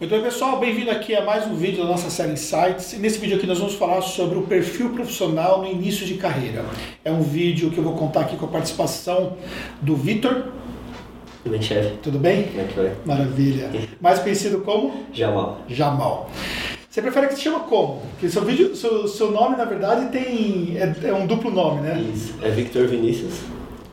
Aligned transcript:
Muito 0.00 0.12
bem, 0.12 0.22
pessoal, 0.22 0.58
bem-vindo 0.58 0.90
aqui 0.90 1.14
a 1.14 1.22
mais 1.22 1.46
um 1.46 1.54
vídeo 1.54 1.82
da 1.82 1.90
nossa 1.90 2.08
série 2.08 2.32
Insights. 2.32 2.94
E 2.94 2.96
nesse 2.96 3.18
vídeo 3.18 3.36
aqui 3.36 3.46
nós 3.46 3.58
vamos 3.58 3.74
falar 3.74 4.00
sobre 4.00 4.38
o 4.38 4.44
perfil 4.44 4.94
profissional 4.94 5.60
no 5.60 5.70
início 5.70 6.06
de 6.06 6.14
carreira. 6.14 6.64
É 7.04 7.12
um 7.12 7.20
vídeo 7.20 7.70
que 7.70 7.76
eu 7.76 7.84
vou 7.84 7.94
contar 7.94 8.22
aqui 8.22 8.34
com 8.34 8.46
a 8.46 8.48
participação 8.48 9.36
do 9.82 9.94
Vitor. 9.94 10.44
Tudo 11.42 11.52
bem, 11.52 11.60
chefe? 11.60 11.98
Tudo 11.98 12.18
bem? 12.18 12.44
Como 12.44 12.60
é 12.62 12.64
que 12.64 12.76
vai? 12.80 12.92
Maravilha. 13.04 13.70
Mais 14.00 14.18
conhecido 14.20 14.62
como? 14.62 15.04
Jamal. 15.12 15.60
Jamal. 15.68 16.30
Você 16.88 17.02
prefere 17.02 17.26
que 17.26 17.34
se 17.34 17.42
chama 17.42 17.60
como? 17.60 18.00
Porque 18.12 18.30
seu 18.30 18.42
vídeo, 18.42 18.74
seu, 18.74 19.06
seu 19.06 19.30
nome 19.30 19.58
na 19.58 19.66
verdade 19.66 20.10
tem 20.10 20.78
é, 20.78 21.08
é 21.08 21.12
um 21.12 21.26
duplo 21.26 21.50
nome, 21.50 21.82
né? 21.82 22.00
Isso. 22.00 22.36
É 22.42 22.48
Victor 22.48 22.86
Vinícius. 22.86 23.34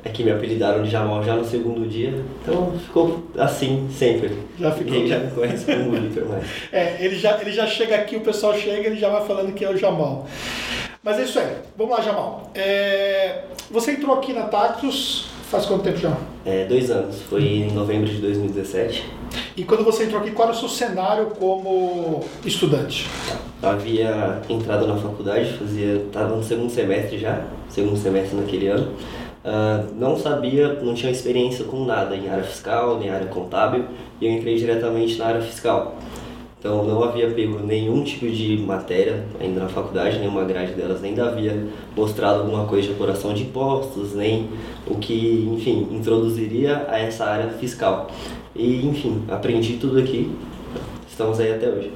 É 0.07 0.09
que 0.09 0.23
me 0.23 0.31
apelidaram 0.31 0.83
de 0.83 0.89
Jamal 0.89 1.21
já 1.21 1.35
no 1.35 1.43
segundo 1.43 1.85
dia. 1.85 2.13
Então 2.41 2.71
ficou 2.79 3.25
assim 3.37 3.89
sempre. 3.91 4.37
Já 4.57 4.71
ficou. 4.71 4.93
Ninguém 4.93 5.07
já 5.09 5.19
me 5.19 5.31
conhece 5.31 5.65
como 5.65 5.91
Victor 5.91 6.29
mais. 6.29 6.45
É, 6.71 6.95
ele 7.03 7.17
já, 7.17 7.37
ele 7.41 7.51
já 7.51 7.67
chega 7.67 7.95
aqui, 7.95 8.15
o 8.15 8.21
pessoal 8.21 8.55
chega, 8.55 8.87
ele 8.87 8.97
já 8.97 9.09
vai 9.09 9.25
falando 9.27 9.53
que 9.53 9.65
é 9.65 9.69
o 9.69 9.75
Jamal. 9.75 10.25
Mas 11.03 11.19
é 11.19 11.23
isso 11.23 11.37
aí. 11.39 11.57
Vamos 11.77 11.97
lá, 11.97 12.01
Jamal. 12.01 12.49
É, 12.55 13.41
você 13.69 13.91
entrou 13.91 14.15
aqui 14.15 14.31
na 14.31 14.43
Tactus 14.43 15.29
faz 15.51 15.65
quanto 15.65 15.83
tempo 15.83 15.97
já? 15.97 16.15
É, 16.45 16.63
dois 16.63 16.89
anos. 16.89 17.21
Foi 17.23 17.43
em 17.43 17.71
novembro 17.71 18.07
de 18.07 18.19
2017. 18.19 19.03
E 19.57 19.63
quando 19.65 19.83
você 19.83 20.05
entrou 20.05 20.21
aqui, 20.21 20.31
qual 20.31 20.47
era 20.47 20.57
o 20.57 20.59
seu 20.59 20.69
cenário 20.69 21.27
como 21.37 22.23
estudante? 22.45 23.07
Havia 23.61 24.41
entrado 24.49 24.87
na 24.87 24.95
faculdade, 24.95 25.51
fazia, 25.57 25.95
estava 25.95 26.33
no 26.35 26.43
segundo 26.43 26.69
semestre 26.69 27.17
já, 27.17 27.43
segundo 27.67 27.97
semestre 27.97 28.37
naquele 28.37 28.67
ano. 28.67 28.93
Uh, 29.45 29.93
não 29.95 30.17
sabia, 30.17 30.73
não 30.81 30.93
tinha 30.93 31.11
experiência 31.11 31.63
com 31.65 31.85
nada 31.85 32.15
em 32.15 32.27
área 32.27 32.43
fiscal, 32.43 32.99
nem 32.99 33.09
área 33.09 33.27
contábil, 33.27 33.85
e 34.19 34.25
eu 34.25 34.31
entrei 34.31 34.57
diretamente 34.57 35.17
na 35.17 35.27
área 35.27 35.41
fiscal. 35.41 35.95
Então 36.59 36.83
não 36.83 37.03
havia 37.03 37.29
pego 37.29 37.59
nenhum 37.59 38.03
tipo 38.03 38.27
de 38.27 38.57
matéria 38.57 39.23
ainda 39.39 39.61
na 39.61 39.69
faculdade, 39.69 40.17
nenhuma 40.17 40.43
grade 40.43 40.73
delas 40.73 41.03
ainda 41.03 41.29
havia 41.29 41.67
mostrado 41.95 42.39
alguma 42.39 42.65
coisa 42.65 42.87
de 42.87 42.93
apuração 42.93 43.33
de 43.33 43.43
impostos, 43.43 44.13
nem 44.15 44.49
o 44.87 44.95
que, 44.95 45.47
enfim, 45.53 45.87
introduziria 45.91 46.87
a 46.89 46.97
essa 46.97 47.25
área 47.25 47.49
fiscal. 47.51 48.09
E, 48.55 48.85
enfim, 48.87 49.23
aprendi 49.29 49.77
tudo 49.77 49.99
aqui, 49.99 50.31
estamos 51.07 51.39
aí 51.39 51.53
até 51.53 51.69
hoje. 51.69 51.91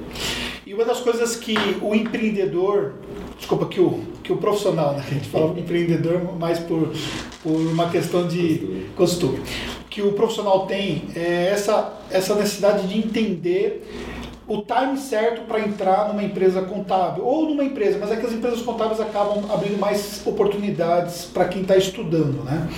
E 0.64 0.72
uma 0.72 0.84
das 0.84 1.00
coisas 1.00 1.34
que 1.36 1.54
o 1.82 1.92
empreendedor, 1.92 2.92
desculpa, 3.36 3.66
que 3.66 3.80
o, 3.80 4.00
que 4.22 4.32
o 4.32 4.36
profissional, 4.36 4.94
né? 4.94 5.04
a 5.06 5.14
gente 5.14 5.28
fala 5.28 5.52
empreendedor 5.58 6.20
mais 6.38 6.58
por, 6.58 6.92
por 7.42 7.52
uma 7.52 7.90
questão 7.90 8.26
de 8.26 8.86
costume. 8.96 9.40
que 9.90 10.02
o 10.02 10.12
profissional 10.12 10.66
tem 10.66 11.04
é 11.14 11.50
essa, 11.52 11.92
essa 12.10 12.34
necessidade 12.34 12.86
de 12.88 12.98
entender 12.98 13.86
o 14.46 14.58
time 14.62 14.98
certo 14.98 15.42
para 15.42 15.60
entrar 15.60 16.08
numa 16.08 16.22
empresa 16.22 16.62
contábil 16.62 17.24
ou 17.24 17.48
numa 17.48 17.64
empresa, 17.64 17.98
mas 17.98 18.10
é 18.10 18.16
que 18.16 18.26
as 18.26 18.32
empresas 18.32 18.60
contábeis 18.60 19.00
acabam 19.00 19.44
abrindo 19.50 19.78
mais 19.78 20.20
oportunidades 20.26 21.24
para 21.24 21.46
quem 21.46 21.62
está 21.62 21.76
estudando, 21.76 22.44
né? 22.44 22.68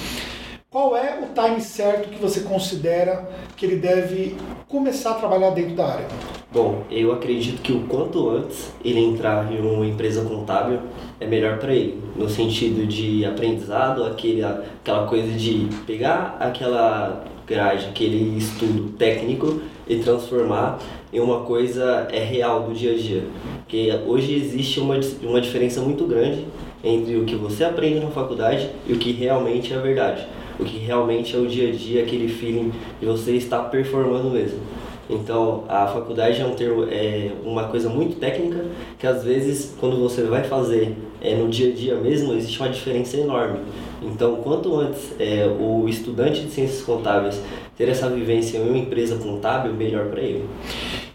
Qual 0.74 0.96
é 0.96 1.20
o 1.20 1.40
time 1.40 1.60
certo 1.60 2.08
que 2.08 2.20
você 2.20 2.40
considera 2.40 3.30
que 3.56 3.64
ele 3.64 3.76
deve 3.76 4.34
começar 4.66 5.12
a 5.12 5.14
trabalhar 5.14 5.50
dentro 5.50 5.76
da 5.76 5.86
área? 5.86 6.08
Bom, 6.52 6.82
eu 6.90 7.12
acredito 7.12 7.62
que 7.62 7.70
o 7.72 7.82
quanto 7.82 8.28
antes 8.28 8.72
ele 8.84 8.98
entrar 8.98 9.52
em 9.52 9.60
uma 9.60 9.86
empresa 9.86 10.24
contábil 10.24 10.80
é 11.20 11.26
melhor 11.28 11.60
para 11.60 11.72
ele, 11.72 12.02
no 12.16 12.28
sentido 12.28 12.88
de 12.88 13.24
aprendizado, 13.24 14.02
aquele, 14.02 14.42
aquela 14.42 15.06
coisa 15.06 15.30
de 15.30 15.68
pegar 15.86 16.36
aquela 16.40 17.22
grade, 17.46 17.86
aquele 17.86 18.36
estudo 18.36 18.94
técnico 18.98 19.60
e 19.86 20.00
transformar 20.00 20.80
em 21.12 21.20
uma 21.20 21.42
coisa 21.42 22.08
é 22.10 22.18
real 22.18 22.64
do 22.64 22.74
dia 22.74 22.94
a 22.94 22.98
dia. 22.98 23.22
Porque 23.58 23.96
hoje 24.08 24.34
existe 24.34 24.80
uma, 24.80 24.98
uma 25.22 25.40
diferença 25.40 25.80
muito 25.80 26.04
grande 26.04 26.44
entre 26.82 27.14
o 27.14 27.24
que 27.24 27.36
você 27.36 27.62
aprende 27.62 28.00
na 28.00 28.10
faculdade 28.10 28.68
e 28.88 28.92
o 28.92 28.98
que 28.98 29.12
realmente 29.12 29.72
é 29.72 29.78
verdade 29.78 30.26
o 30.58 30.64
que 30.64 30.78
realmente 30.78 31.34
é 31.34 31.38
o 31.38 31.46
dia 31.46 31.68
a 31.68 31.72
dia, 31.72 32.02
aquele 32.02 32.28
feeling 32.28 32.72
de 33.00 33.06
você 33.06 33.32
estar 33.32 33.62
performando 33.64 34.30
mesmo. 34.30 34.60
Então, 35.08 35.64
a 35.68 35.86
faculdade 35.86 36.40
é, 36.40 36.46
um 36.46 36.54
termo, 36.54 36.86
é 36.90 37.30
uma 37.44 37.64
coisa 37.64 37.88
muito 37.90 38.16
técnica 38.18 38.64
que 38.98 39.06
às 39.06 39.22
vezes, 39.22 39.74
quando 39.78 39.96
você 39.96 40.22
vai 40.22 40.44
fazer 40.44 40.96
é, 41.20 41.34
no 41.34 41.48
dia 41.48 41.70
a 41.70 41.74
dia 41.74 41.94
mesmo, 41.96 42.32
existe 42.32 42.58
uma 42.58 42.70
diferença 42.70 43.16
enorme. 43.16 43.60
Então, 44.02 44.36
quanto 44.36 44.74
antes 44.76 45.12
é, 45.18 45.46
o 45.46 45.86
estudante 45.88 46.42
de 46.42 46.50
ciências 46.50 46.82
contábeis 46.82 47.40
ter 47.76 47.88
essa 47.88 48.08
vivência 48.08 48.58
em 48.58 48.68
uma 48.68 48.78
empresa 48.78 49.16
contábil, 49.16 49.72
melhor 49.74 50.06
para 50.06 50.20
ele. 50.20 50.48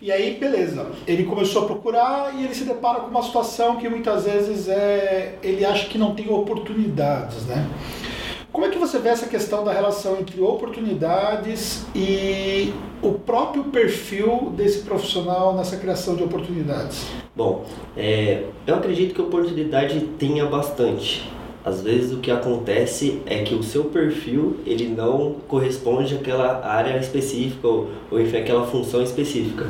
E 0.02 0.12
aí, 0.12 0.38
beleza, 0.40 0.88
ele 1.08 1.24
começou 1.24 1.64
a 1.64 1.66
procurar 1.66 2.34
e 2.38 2.44
ele 2.44 2.54
se 2.54 2.66
depara 2.66 3.00
com 3.00 3.08
uma 3.08 3.24
situação 3.24 3.78
que 3.78 3.88
muitas 3.90 4.26
vezes 4.26 4.68
é, 4.68 5.36
ele 5.42 5.66
acha 5.66 5.88
que 5.88 5.98
não 5.98 6.14
tem 6.14 6.30
oportunidades, 6.30 7.46
né? 7.46 7.68
Como 8.60 8.70
é 8.70 8.74
que 8.74 8.78
você 8.78 9.00
vê 9.00 9.08
essa 9.08 9.26
questão 9.26 9.64
da 9.64 9.72
relação 9.72 10.20
entre 10.20 10.42
oportunidades 10.42 11.86
e 11.96 12.74
o 13.02 13.14
próprio 13.14 13.64
perfil 13.64 14.52
desse 14.54 14.80
profissional 14.80 15.56
nessa 15.56 15.78
criação 15.78 16.18
de 16.18 16.24
oportunidades? 16.24 17.08
Bom, 17.34 17.64
é, 17.96 18.44
eu 18.68 18.76
acredito 18.76 19.16
que 19.16 19.22
oportunidade 19.22 20.02
tenha 20.20 20.46
bastante. 20.46 21.32
Às 21.64 21.82
vezes 21.82 22.12
o 22.12 22.18
que 22.18 22.30
acontece 22.30 23.22
é 23.26 23.44
que 23.44 23.56
o 23.56 23.64
seu 23.64 23.86
perfil 23.86 24.58
ele 24.66 24.90
não 24.90 25.36
corresponde 25.48 26.16
àquela 26.16 26.62
área 26.66 26.98
específica 26.98 27.66
ou, 27.66 27.88
ou 28.12 28.20
enfim, 28.20 28.40
àquela 28.40 28.68
função 28.68 29.02
específica. 29.02 29.68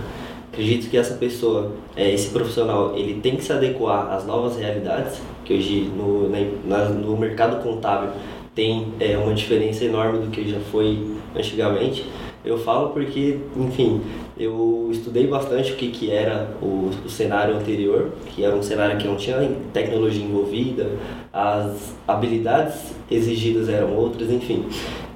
Acredito 0.52 0.90
que 0.90 0.98
essa 0.98 1.14
pessoa, 1.14 1.74
é, 1.96 2.12
esse 2.12 2.32
profissional, 2.32 2.98
ele 2.98 3.22
tem 3.22 3.36
que 3.36 3.44
se 3.44 3.54
adequar 3.54 4.12
às 4.12 4.26
novas 4.26 4.58
realidades, 4.58 5.22
que 5.46 5.54
hoje 5.54 5.82
no, 5.96 6.28
no 6.28 7.16
mercado 7.16 7.62
contábil 7.62 8.10
tem 8.60 8.92
é, 9.00 9.18
uma 9.18 9.34
diferença 9.34 9.86
enorme 9.86 10.20
do 10.20 10.30
que 10.30 10.50
já 10.50 10.60
foi 10.60 11.16
antigamente. 11.34 12.06
Eu 12.44 12.58
falo 12.58 12.90
porque, 12.90 13.38
enfim, 13.56 14.02
eu 14.38 14.90
estudei 14.92 15.28
bastante 15.28 15.72
o 15.72 15.76
que, 15.78 15.90
que 15.90 16.12
era 16.12 16.58
o, 16.62 16.90
o 17.06 17.10
cenário 17.10 17.56
anterior, 17.56 18.12
que 18.28 18.44
era 18.44 18.54
um 18.54 18.62
cenário 18.62 18.98
que 18.98 19.08
não 19.08 19.16
tinha 19.16 19.50
tecnologia 19.72 20.26
envolvida, 20.26 20.92
as 21.32 21.96
habilidades 22.06 22.94
exigidas 23.10 23.70
eram 23.70 23.96
outras, 23.96 24.30
enfim. 24.30 24.66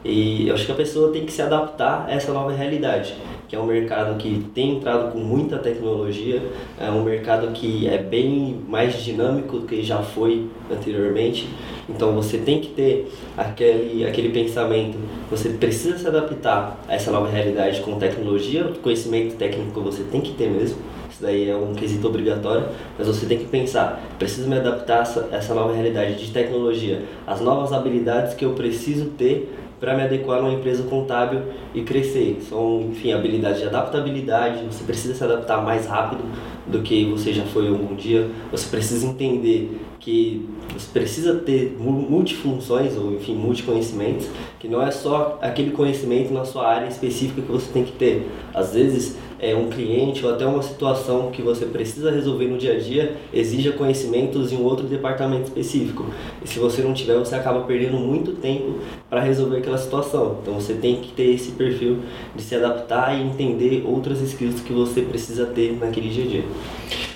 E 0.04 0.48
eu 0.48 0.54
acho 0.54 0.66
que 0.66 0.72
a 0.72 0.76
pessoa 0.76 1.12
tem 1.12 1.26
que 1.26 1.32
se 1.32 1.42
adaptar 1.42 2.06
a 2.08 2.12
essa 2.12 2.34
nova 2.34 2.52
realidade 2.52 3.16
que 3.54 3.58
é 3.58 3.60
um 3.60 3.68
mercado 3.68 4.18
que 4.18 4.48
tem 4.56 4.78
entrado 4.78 5.12
com 5.12 5.20
muita 5.20 5.60
tecnologia, 5.60 6.42
é 6.80 6.90
um 6.90 7.04
mercado 7.04 7.52
que 7.54 7.88
é 7.88 8.00
bem 8.00 8.60
mais 8.68 8.96
dinâmico 9.04 9.60
do 9.60 9.68
que 9.68 9.84
já 9.84 10.00
foi 10.00 10.48
anteriormente. 10.72 11.48
Então 11.88 12.14
você 12.14 12.40
tem 12.40 12.60
que 12.60 12.70
ter 12.70 13.14
aquele, 13.38 14.08
aquele 14.08 14.30
pensamento, 14.30 14.98
você 15.30 15.50
precisa 15.50 16.00
se 16.00 16.08
adaptar 16.08 16.84
a 16.88 16.96
essa 16.96 17.12
nova 17.12 17.30
realidade 17.30 17.82
com 17.82 18.00
tecnologia, 18.00 18.66
o 18.66 18.80
conhecimento 18.80 19.36
técnico 19.36 19.82
você 19.82 20.02
tem 20.02 20.20
que 20.20 20.32
ter 20.32 20.50
mesmo. 20.50 20.80
Isso 21.12 21.22
daí 21.22 21.48
é 21.48 21.56
um 21.56 21.76
quesito 21.76 22.08
obrigatório, 22.08 22.66
mas 22.98 23.06
você 23.06 23.28
tem 23.28 23.38
que 23.38 23.46
pensar, 23.46 24.02
preciso 24.18 24.50
me 24.50 24.58
adaptar 24.58 25.04
a 25.32 25.36
essa, 25.36 25.54
nova 25.54 25.72
realidade 25.72 26.16
de 26.16 26.32
tecnologia, 26.32 27.04
as 27.28 27.40
novas 27.40 27.72
habilidades 27.72 28.34
que 28.34 28.44
eu 28.44 28.54
preciso 28.54 29.12
ter 29.12 29.54
para 29.84 29.98
me 29.98 30.02
adequar 30.02 30.42
numa 30.42 30.54
empresa 30.54 30.84
contábil 30.84 31.42
e 31.76 31.82
crescer. 31.82 32.38
São, 32.48 32.84
enfim, 32.90 33.12
habilidades 33.12 33.60
de 33.60 33.68
adaptabilidade, 33.68 34.64
você 34.64 34.82
precisa 34.86 35.14
se 35.14 35.22
adaptar 35.22 35.62
mais 35.62 35.86
rápido 35.86 36.24
do 36.66 36.82
que 36.82 37.04
você 37.12 37.34
já 37.34 37.44
foi 37.44 37.68
algum 37.68 37.94
dia, 37.94 38.30
você 38.50 38.66
precisa 38.70 39.06
entender 39.06 39.78
que 40.04 40.46
você 40.74 40.88
precisa 40.92 41.36
ter 41.36 41.78
multifunções 41.80 42.98
ou 42.98 43.14
enfim 43.14 43.36
multiconhecimentos 43.36 44.28
que 44.60 44.68
não 44.68 44.82
é 44.82 44.92
só 44.92 45.40
aquele 45.42 45.72
conhecimento 45.72 46.34
na 46.34 46.44
sua 46.44 46.68
área 46.68 46.88
específica 46.88 47.42
que 47.42 47.52
você 47.52 47.72
tem 47.72 47.84
que 47.86 47.94
ter 47.94 48.28
às 48.54 48.74
vezes 48.74 49.16
é 49.44 49.54
um 49.54 49.70
cliente 49.70 50.26
ou 50.26 50.34
até 50.34 50.46
uma 50.46 50.62
situação 50.62 51.30
que 51.30 51.42
você 51.42 51.66
precisa 51.66 52.10
resolver 52.10 52.48
no 52.48 52.58
dia 52.58 52.74
a 52.74 52.80
dia 52.80 53.18
exija 53.34 53.74
conhecimentos 53.74 54.54
em 54.54 54.56
um 54.56 54.64
outro 54.64 54.88
departamento 54.88 55.44
específico. 55.44 56.06
E 56.42 56.48
se 56.48 56.60
você 56.60 56.82
não 56.82 56.94
tiver, 56.94 57.20
você 57.20 57.36
acaba 57.36 57.62
perdendo 57.62 57.98
muito 57.98 58.32
tempo 58.32 58.80
para 59.10 59.20
resolver 59.20 59.58
aquela 59.58 59.78
situação. 59.78 60.38
Então 60.42 60.54
você 60.54 60.76
tem 60.76 61.02
que 61.02 61.12
ter 61.12 61.34
esse 61.34 61.52
perfil 61.52 62.00
de 62.34 62.42
se 62.42 62.56
adaptar 62.56 63.18
e 63.18 63.22
entender 63.22 63.84
outras 63.86 64.22
skills 64.22 64.62
que 64.62 64.72
você 64.72 65.02
precisa 65.02 65.46
ter 65.46 65.78
naquele 65.78 66.08
dia 66.08 66.24
a 66.24 66.28
dia. 66.28 66.44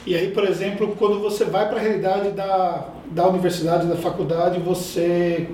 E 0.07 0.15
aí, 0.15 0.29
por 0.29 0.45
exemplo, 0.45 0.95
quando 0.97 1.19
você 1.19 1.43
vai 1.43 1.67
para 1.67 1.79
a 1.79 1.81
realidade 1.81 2.29
da, 2.29 2.87
da 3.11 3.27
universidade, 3.27 3.87
da 3.87 3.97
faculdade, 3.97 4.57
você 4.57 5.49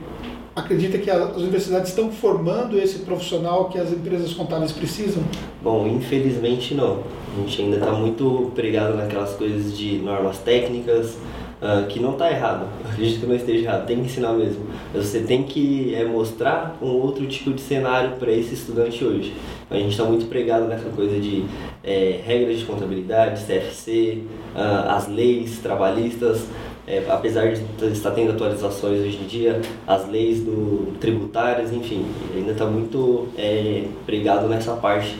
acredita 0.55 0.99
que 0.99 1.09
as 1.09 1.37
universidades 1.37 1.89
estão 1.89 2.11
formando 2.11 2.77
esse 2.77 2.99
profissional 2.99 3.65
que 3.69 3.79
as 3.79 3.91
empresas 3.91 4.31
contábeis 4.31 4.71
precisam? 4.71 5.23
Bom, 5.59 5.87
infelizmente 5.87 6.75
não. 6.75 6.99
A 7.35 7.41
gente 7.41 7.63
ainda 7.63 7.77
está 7.77 7.91
muito 7.93 8.51
pregado 8.53 8.95
naquelas 8.95 9.33
coisas 9.33 9.75
de 9.75 9.97
normas 9.97 10.37
técnicas, 10.37 11.17
uh, 11.63 11.87
que 11.87 11.99
não 11.99 12.11
está 12.11 12.29
errado, 12.29 12.67
acredito 12.83 13.21
que 13.21 13.25
não 13.25 13.35
esteja 13.35 13.63
errado, 13.63 13.85
tem 13.85 13.97
que 13.97 14.05
ensinar 14.05 14.33
mesmo. 14.33 14.65
Você 14.93 15.21
tem 15.21 15.43
que 15.43 15.95
é, 15.95 16.03
mostrar 16.03 16.77
um 16.81 16.89
outro 16.89 17.25
tipo 17.25 17.51
de 17.53 17.61
cenário 17.61 18.17
para 18.17 18.31
esse 18.31 18.53
estudante 18.53 19.03
hoje. 19.03 19.33
A 19.71 19.75
gente 19.75 19.91
está 19.91 20.03
muito 20.03 20.25
pregado 20.27 20.65
nessa 20.65 20.89
coisa 20.89 21.19
de 21.19 21.45
é, 21.83 22.19
regras 22.23 22.59
de 22.59 22.65
contabilidade, 22.65 23.43
CFC, 23.45 24.19
uh, 24.53 24.89
as 24.89 25.07
leis 25.07 25.59
trabalhistas, 25.59 26.45
é, 26.85 27.05
apesar 27.09 27.53
de 27.53 27.85
estar 27.87 28.11
tendo 28.11 28.31
atualizações 28.31 28.99
hoje 28.99 29.17
em 29.23 29.25
dia, 29.25 29.61
as 29.87 30.07
leis 30.09 30.41
do 30.41 30.93
tributárias, 30.99 31.71
enfim, 31.71 32.05
ainda 32.35 32.51
está 32.51 32.65
muito 32.65 33.29
é, 33.37 33.85
pregado 34.05 34.47
nessa 34.49 34.73
parte 34.73 35.15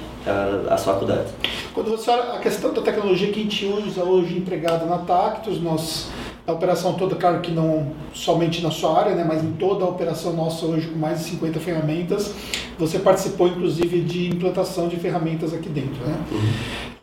as 0.70 0.86
faculdades. 0.86 1.34
Quando 1.74 1.92
você 1.92 2.10
olha 2.10 2.34
a 2.34 2.40
questão 2.40 2.74
da 2.74 2.82
tecnologia 2.82 3.30
que 3.30 3.42
a 3.42 3.44
gente 3.44 3.66
usa 3.66 4.04
hoje 4.04 4.38
empregada 4.38 4.86
na 4.86 5.00
Tactus, 5.00 5.62
nós 5.62 6.10
a 6.46 6.52
operação 6.52 6.94
toda, 6.94 7.16
claro 7.16 7.40
que 7.40 7.52
não 7.52 7.94
somente 8.14 8.62
na 8.62 8.70
sua 8.70 9.00
área, 9.00 9.16
né, 9.16 9.24
mas 9.26 9.44
em 9.44 9.54
toda 9.54 9.86
a 9.86 9.88
operação 9.88 10.34
nossa 10.34 10.66
hoje 10.66 10.88
com 10.88 11.00
mais 11.00 11.20
de 11.20 11.26
50 11.26 11.60
ferramentas, 11.60 12.34
você 12.78 13.00
participou 13.00 13.48
inclusive 13.48 14.02
de 14.02 14.28
implantação 14.28 14.90
de 14.90 14.98
ferramentas 14.98 15.54
aqui 15.54 15.70
dentro. 15.70 16.06
Né? 16.06 16.18
Uhum. 16.32 16.54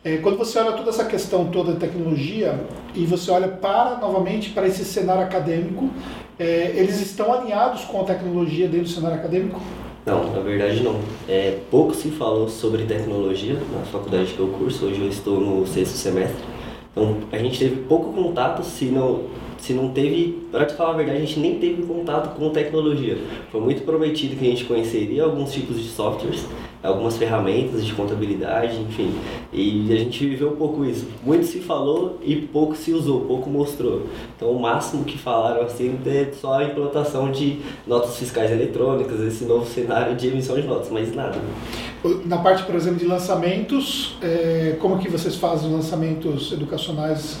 É, 0.03 0.17
quando 0.17 0.37
você 0.37 0.59
olha 0.59 0.73
toda 0.73 0.89
essa 0.89 1.05
questão 1.05 1.45
toda 1.45 1.73
de 1.73 1.79
tecnologia 1.79 2.59
e 2.95 3.05
você 3.05 3.29
olha 3.31 3.47
para 3.47 3.97
novamente 3.97 4.49
para 4.49 4.67
esse 4.67 4.85
cenário 4.85 5.23
acadêmico, 5.23 5.89
é, 6.39 6.73
eles 6.75 6.99
estão 6.99 7.33
alinhados 7.33 7.83
com 7.85 8.01
a 8.01 8.03
tecnologia 8.03 8.67
dentro 8.67 8.85
do 8.85 8.89
cenário 8.89 9.17
acadêmico? 9.17 9.61
Não, 10.05 10.31
na 10.33 10.39
verdade 10.39 10.81
não. 10.81 10.99
É, 11.29 11.59
pouco 11.69 11.93
se 11.93 12.09
falou 12.09 12.49
sobre 12.49 12.85
tecnologia 12.85 13.53
na 13.53 13.85
faculdade 13.91 14.33
que 14.33 14.39
eu 14.39 14.47
curso, 14.47 14.85
hoje 14.85 15.01
eu 15.01 15.07
estou 15.07 15.39
no 15.39 15.67
sexto 15.67 15.95
semestre. 15.95 16.50
Então 16.91 17.17
a 17.31 17.37
gente 17.37 17.57
teve 17.57 17.83
pouco 17.83 18.11
contato, 18.11 18.63
se 18.63 18.85
não, 18.85 19.23
se 19.57 19.73
não 19.73 19.89
teve, 19.89 20.47
para 20.51 20.65
te 20.65 20.73
falar 20.73 20.91
a 20.91 20.97
verdade, 20.97 21.17
a 21.17 21.21
gente 21.21 21.39
nem 21.39 21.57
teve 21.57 21.83
contato 21.83 22.35
com 22.35 22.49
tecnologia. 22.49 23.17
Foi 23.51 23.61
muito 23.61 23.83
prometido 23.83 24.35
que 24.35 24.45
a 24.45 24.49
gente 24.49 24.65
conheceria 24.65 25.23
alguns 25.23 25.53
tipos 25.53 25.81
de 25.81 25.87
softwares, 25.87 26.45
algumas 26.83 27.15
ferramentas 27.17 27.85
de 27.85 27.93
contabilidade, 27.93 28.77
enfim. 28.81 29.13
E 29.53 29.93
a 29.93 29.95
gente 29.95 30.27
viveu 30.27 30.49
um 30.49 30.55
pouco 30.55 30.83
isso. 30.83 31.07
Muito 31.23 31.45
se 31.45 31.59
falou 31.59 32.17
e 32.23 32.35
pouco 32.35 32.75
se 32.75 32.91
usou, 32.91 33.21
pouco 33.21 33.49
mostrou. 33.49 34.07
Então 34.35 34.51
o 34.51 34.59
máximo 34.59 35.05
que 35.05 35.17
falaram 35.17 35.61
assim 35.61 35.97
é 36.05 36.31
só 36.33 36.55
a 36.55 36.63
implantação 36.65 37.31
de 37.31 37.59
notas 37.87 38.17
fiscais 38.17 38.51
eletrônicas, 38.51 39.19
esse 39.21 39.45
novo 39.45 39.65
cenário 39.65 40.15
de 40.15 40.27
emissão 40.27 40.59
de 40.59 40.67
notas, 40.67 40.89
mas 40.89 41.15
nada. 41.15 41.39
Na 42.25 42.37
parte, 42.39 42.63
por 42.63 42.75
exemplo, 42.75 42.97
de 42.97 43.05
lançamentos, 43.05 44.17
é, 44.21 44.75
como 44.79 44.97
que 44.97 45.07
vocês 45.07 45.35
fazem 45.35 45.67
os 45.69 45.75
lançamentos 45.75 46.51
educacionais? 46.51 47.39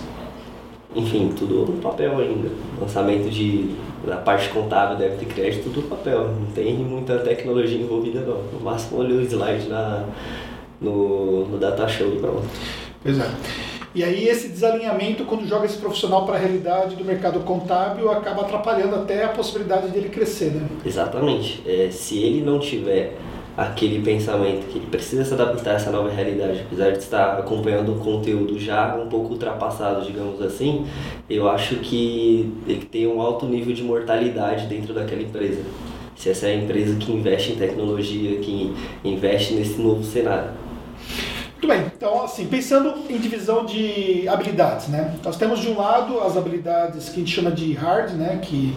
Enfim, 0.95 1.33
tudo 1.35 1.65
no 1.71 1.77
papel 1.81 2.17
ainda. 2.19 2.49
Lançamento 2.79 3.29
de 3.29 3.75
da 4.05 4.17
parte 4.17 4.49
contábil, 4.49 4.97
débito 4.97 5.23
e 5.23 5.25
crédito, 5.27 5.63
tudo 5.65 5.81
no 5.81 5.87
papel. 5.87 6.29
Não 6.29 6.47
tem 6.53 6.75
muita 6.75 7.19
tecnologia 7.19 7.79
envolvida 7.79 8.21
não. 8.21 8.41
No 8.53 8.59
máximo 8.59 8.99
olha 8.99 9.15
o 9.15 9.21
slide 9.21 9.67
na, 9.67 10.05
no, 10.79 11.47
no 11.47 11.57
data 11.57 11.87
show 11.87 12.07
e 12.07 12.19
pronto. 12.19 12.43
Pois 13.03 13.19
é. 13.19 13.29
E 13.93 14.03
aí 14.03 14.27
esse 14.27 14.47
desalinhamento, 14.47 15.25
quando 15.25 15.45
joga 15.45 15.65
esse 15.65 15.77
profissional 15.77 16.25
para 16.25 16.35
a 16.35 16.39
realidade 16.39 16.95
do 16.95 17.03
mercado 17.03 17.41
contábil, 17.41 18.09
acaba 18.09 18.41
atrapalhando 18.41 18.95
até 18.95 19.25
a 19.25 19.29
possibilidade 19.29 19.89
dele 19.89 20.09
crescer, 20.09 20.51
né? 20.51 20.67
Exatamente. 20.85 21.61
É, 21.65 21.89
se 21.91 22.17
ele 22.19 22.41
não 22.41 22.57
tiver 22.57 23.17
aquele 23.57 24.01
pensamento 24.01 24.67
que 24.67 24.77
ele 24.77 24.87
precisa 24.87 25.25
se 25.25 25.33
adaptar 25.33 25.71
a 25.71 25.73
essa 25.75 25.91
nova 25.91 26.09
realidade, 26.09 26.61
apesar 26.61 26.91
de 26.91 26.99
estar 26.99 27.39
acompanhando 27.39 27.93
um 27.93 27.99
conteúdo 27.99 28.57
já 28.57 28.95
um 28.95 29.07
pouco 29.07 29.33
ultrapassado, 29.33 30.05
digamos 30.05 30.41
assim, 30.41 30.85
eu 31.29 31.49
acho 31.49 31.75
que 31.75 32.51
ele 32.65 32.85
tem 32.85 33.07
um 33.07 33.21
alto 33.21 33.45
nível 33.45 33.73
de 33.73 33.83
mortalidade 33.83 34.67
dentro 34.67 34.93
daquela 34.93 35.21
empresa. 35.21 35.61
Se 36.15 36.29
essa 36.29 36.47
é 36.47 36.51
a 36.51 36.55
empresa 36.55 36.95
que 36.97 37.11
investe 37.11 37.53
em 37.53 37.55
tecnologia, 37.55 38.39
que 38.39 38.73
investe 39.03 39.53
nesse 39.53 39.81
novo 39.81 40.03
cenário. 40.03 40.51
Muito 41.53 41.67
bem, 41.67 41.91
então 41.95 42.23
assim, 42.23 42.47
pensando 42.47 42.93
em 43.09 43.17
divisão 43.17 43.65
de 43.65 44.27
habilidades, 44.27 44.87
né? 44.87 45.15
Nós 45.23 45.35
temos 45.37 45.59
de 45.59 45.69
um 45.69 45.77
lado 45.77 46.19
as 46.19 46.35
habilidades 46.37 47.09
que 47.09 47.17
a 47.17 47.19
gente 47.19 47.31
chama 47.31 47.51
de 47.51 47.73
hard, 47.73 48.13
né? 48.13 48.39
Que 48.41 48.73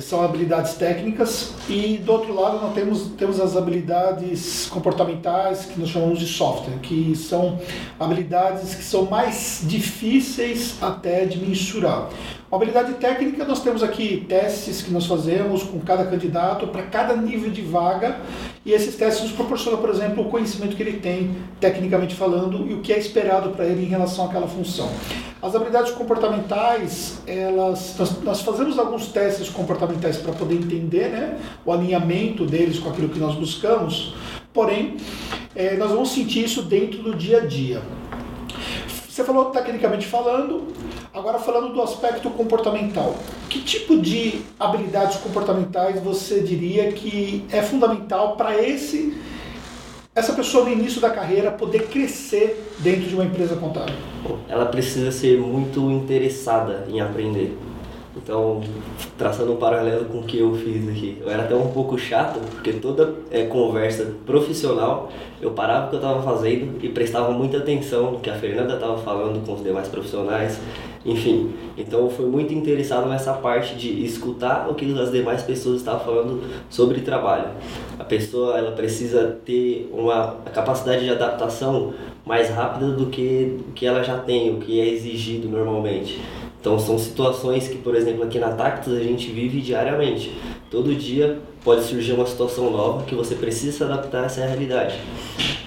são 0.00 0.22
habilidades 0.22 0.74
técnicas 0.74 1.52
e 1.68 1.98
do 1.98 2.12
outro 2.12 2.34
lado 2.34 2.60
nós 2.60 2.74
temos, 2.74 3.08
temos 3.18 3.38
as 3.38 3.56
habilidades 3.56 4.66
comportamentais 4.70 5.66
que 5.66 5.78
nós 5.78 5.90
chamamos 5.90 6.18
de 6.18 6.26
software, 6.26 6.78
que 6.80 7.14
são 7.14 7.60
habilidades 8.00 8.74
que 8.74 8.82
são 8.82 9.04
mais 9.04 9.62
difíceis 9.64 10.76
até 10.80 11.26
de 11.26 11.38
mensurar. 11.38 12.08
Habilidade 12.52 12.92
técnica, 12.96 13.46
nós 13.46 13.62
temos 13.62 13.82
aqui 13.82 14.26
testes 14.28 14.82
que 14.82 14.90
nós 14.90 15.06
fazemos 15.06 15.62
com 15.62 15.80
cada 15.80 16.04
candidato 16.04 16.66
para 16.66 16.82
cada 16.82 17.16
nível 17.16 17.50
de 17.50 17.62
vaga 17.62 18.20
e 18.62 18.72
esses 18.72 18.94
testes 18.94 19.22
nos 19.22 19.32
proporcionam, 19.32 19.80
por 19.80 19.88
exemplo, 19.88 20.22
o 20.22 20.28
conhecimento 20.28 20.76
que 20.76 20.82
ele 20.82 20.98
tem, 20.98 21.34
tecnicamente 21.58 22.14
falando, 22.14 22.68
e 22.68 22.74
o 22.74 22.82
que 22.82 22.92
é 22.92 22.98
esperado 22.98 23.52
para 23.52 23.64
ele 23.64 23.86
em 23.86 23.88
relação 23.88 24.26
àquela 24.26 24.46
função. 24.46 24.92
As 25.40 25.54
habilidades 25.54 25.92
comportamentais, 25.92 27.22
elas, 27.26 27.96
nós, 27.98 28.22
nós 28.22 28.42
fazemos 28.42 28.78
alguns 28.78 29.06
testes 29.06 29.48
comportamentais 29.48 30.18
para 30.18 30.34
poder 30.34 30.56
entender 30.56 31.08
né, 31.08 31.38
o 31.64 31.72
alinhamento 31.72 32.44
deles 32.44 32.78
com 32.78 32.90
aquilo 32.90 33.08
que 33.08 33.18
nós 33.18 33.34
buscamos, 33.34 34.14
porém, 34.52 34.98
é, 35.56 35.78
nós 35.78 35.90
vamos 35.90 36.12
sentir 36.12 36.44
isso 36.44 36.60
dentro 36.60 37.02
do 37.02 37.14
dia 37.14 37.38
a 37.38 37.46
dia. 37.46 37.80
Você 39.12 39.24
falou 39.24 39.50
tecnicamente 39.50 40.06
falando, 40.06 40.68
agora 41.12 41.38
falando 41.38 41.74
do 41.74 41.82
aspecto 41.82 42.30
comportamental. 42.30 43.14
Que 43.50 43.60
tipo 43.60 44.00
de 44.00 44.40
habilidades 44.58 45.18
comportamentais 45.18 46.02
você 46.02 46.40
diria 46.40 46.90
que 46.92 47.44
é 47.52 47.60
fundamental 47.60 48.36
para 48.36 48.56
esse 48.56 49.14
essa 50.14 50.32
pessoa 50.32 50.64
no 50.64 50.72
início 50.72 50.98
da 50.98 51.10
carreira 51.10 51.50
poder 51.50 51.88
crescer 51.88 52.72
dentro 52.78 53.02
de 53.02 53.14
uma 53.14 53.26
empresa 53.26 53.54
contábil? 53.54 53.94
Ela 54.48 54.64
precisa 54.64 55.12
ser 55.12 55.38
muito 55.38 55.90
interessada 55.90 56.86
em 56.88 57.02
aprender. 57.02 57.54
Então, 58.14 58.60
traçando 59.16 59.52
um 59.52 59.56
paralelo 59.56 60.04
com 60.04 60.18
o 60.18 60.22
que 60.22 60.38
eu 60.38 60.54
fiz 60.54 60.88
aqui, 60.88 61.16
eu 61.20 61.30
era 61.30 61.44
até 61.44 61.54
um 61.54 61.68
pouco 61.68 61.96
chato, 61.98 62.38
porque 62.50 62.74
toda 62.74 63.14
é, 63.30 63.46
conversa 63.46 64.12
profissional 64.26 65.10
eu 65.40 65.52
parava 65.52 65.86
o 65.86 65.90
que 65.90 65.96
eu 65.96 66.00
estava 66.00 66.22
fazendo 66.22 66.78
e 66.84 66.88
prestava 66.90 67.32
muita 67.32 67.56
atenção 67.56 68.12
no 68.12 68.20
que 68.20 68.28
a 68.28 68.34
Fernanda 68.34 68.74
estava 68.74 68.98
falando 68.98 69.44
com 69.44 69.54
os 69.54 69.62
demais 69.62 69.88
profissionais, 69.88 70.60
enfim. 71.04 71.52
Então, 71.76 72.00
eu 72.00 72.10
fui 72.10 72.26
muito 72.26 72.52
interessado 72.52 73.08
nessa 73.08 73.32
parte 73.32 73.74
de 73.74 74.04
escutar 74.04 74.68
o 74.68 74.74
que 74.74 74.84
as 75.00 75.10
demais 75.10 75.42
pessoas 75.42 75.78
estavam 75.78 76.04
falando 76.04 76.42
sobre 76.68 77.00
trabalho. 77.00 77.48
A 77.98 78.04
pessoa 78.04 78.58
ela 78.58 78.72
precisa 78.72 79.38
ter 79.44 79.90
uma 79.92 80.36
capacidade 80.52 81.02
de 81.02 81.10
adaptação 81.10 81.94
mais 82.24 82.50
rápida 82.50 82.92
do 82.92 83.06
que, 83.06 83.56
do 83.66 83.72
que 83.72 83.86
ela 83.86 84.02
já 84.02 84.18
tem, 84.18 84.54
o 84.54 84.58
que 84.58 84.78
é 84.78 84.86
exigido 84.86 85.48
normalmente. 85.48 86.20
Então 86.62 86.78
são 86.78 86.96
situações 86.96 87.66
que, 87.66 87.76
por 87.76 87.96
exemplo, 87.96 88.22
aqui 88.22 88.38
na 88.38 88.52
Tactus 88.52 88.94
a 88.94 89.00
gente 89.00 89.32
vive 89.32 89.60
diariamente. 89.60 90.32
Todo 90.70 90.94
dia 90.94 91.40
pode 91.64 91.82
surgir 91.82 92.12
uma 92.12 92.24
situação 92.24 92.70
nova 92.70 93.04
que 93.04 93.16
você 93.16 93.34
precisa 93.34 93.76
se 93.76 93.82
adaptar 93.82 94.22
a 94.22 94.26
essa 94.26 94.46
realidade. 94.46 94.94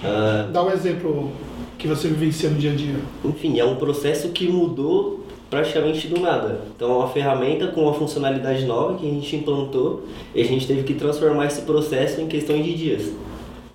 Uh, 0.02 0.50
Dá 0.54 0.64
um 0.64 0.72
exemplo 0.72 1.34
que 1.78 1.86
você 1.86 2.08
vivencia 2.08 2.50
no 2.50 2.58
dia 2.58 2.72
a 2.72 2.76
dia. 2.76 2.96
Enfim, 3.26 3.60
é 3.60 3.66
um 3.66 3.76
processo 3.76 4.30
que 4.30 4.48
mudou 4.48 5.26
praticamente 5.50 6.08
do 6.08 6.22
nada. 6.22 6.62
Então, 6.74 6.90
é 6.90 6.96
uma 6.96 7.10
ferramenta 7.10 7.68
com 7.68 7.82
uma 7.82 7.94
funcionalidade 7.94 8.64
nova 8.64 8.98
que 8.98 9.06
a 9.06 9.10
gente 9.10 9.36
implantou 9.36 10.06
e 10.34 10.42
a 10.42 10.46
gente 10.46 10.66
teve 10.66 10.84
que 10.84 10.94
transformar 10.94 11.48
esse 11.48 11.64
processo 11.64 12.22
em 12.22 12.28
questão 12.28 12.60
de 12.62 12.74
dias. 12.74 13.12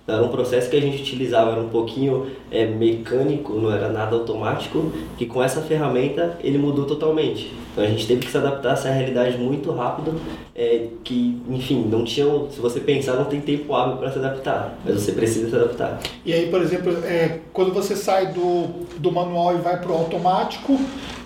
Era 0.07 0.23
um 0.23 0.29
processo 0.29 0.69
que 0.69 0.75
a 0.75 0.81
gente 0.81 1.01
utilizava, 1.01 1.51
era 1.51 1.61
um 1.61 1.69
pouquinho 1.69 2.27
é, 2.49 2.65
mecânico, 2.65 3.53
não 3.53 3.71
era 3.71 3.87
nada 3.89 4.15
automático, 4.15 4.91
que 5.17 5.25
com 5.25 5.41
essa 5.41 5.61
ferramenta 5.61 6.37
ele 6.43 6.57
mudou 6.57 6.85
totalmente. 6.85 7.51
Então 7.71 7.83
a 7.83 7.87
gente 7.87 8.05
teve 8.05 8.21
que 8.21 8.31
se 8.31 8.37
adaptar 8.37 8.71
a 8.71 8.73
essa 8.73 8.89
realidade 8.89 9.37
muito 9.37 9.71
rápido, 9.71 10.19
é, 10.53 10.87
que, 11.03 11.41
enfim, 11.49 11.87
não 11.89 12.03
tinha, 12.03 12.25
se 12.49 12.59
você 12.59 12.79
pensar, 12.79 13.13
não 13.13 13.25
tem 13.25 13.39
tempo 13.39 13.73
hábil 13.73 13.97
para 13.97 14.11
se 14.11 14.19
adaptar, 14.19 14.77
mas 14.83 14.95
você 14.95 15.13
precisa 15.13 15.49
se 15.49 15.55
adaptar. 15.55 15.99
E 16.25 16.33
aí, 16.33 16.49
por 16.49 16.61
exemplo, 16.61 16.91
é, 17.05 17.39
quando 17.53 17.73
você 17.73 17.95
sai 17.95 18.33
do, 18.33 18.67
do 18.97 19.11
manual 19.11 19.55
e 19.55 19.59
vai 19.59 19.79
para 19.79 19.91
o 19.91 19.95
automático, 19.95 20.77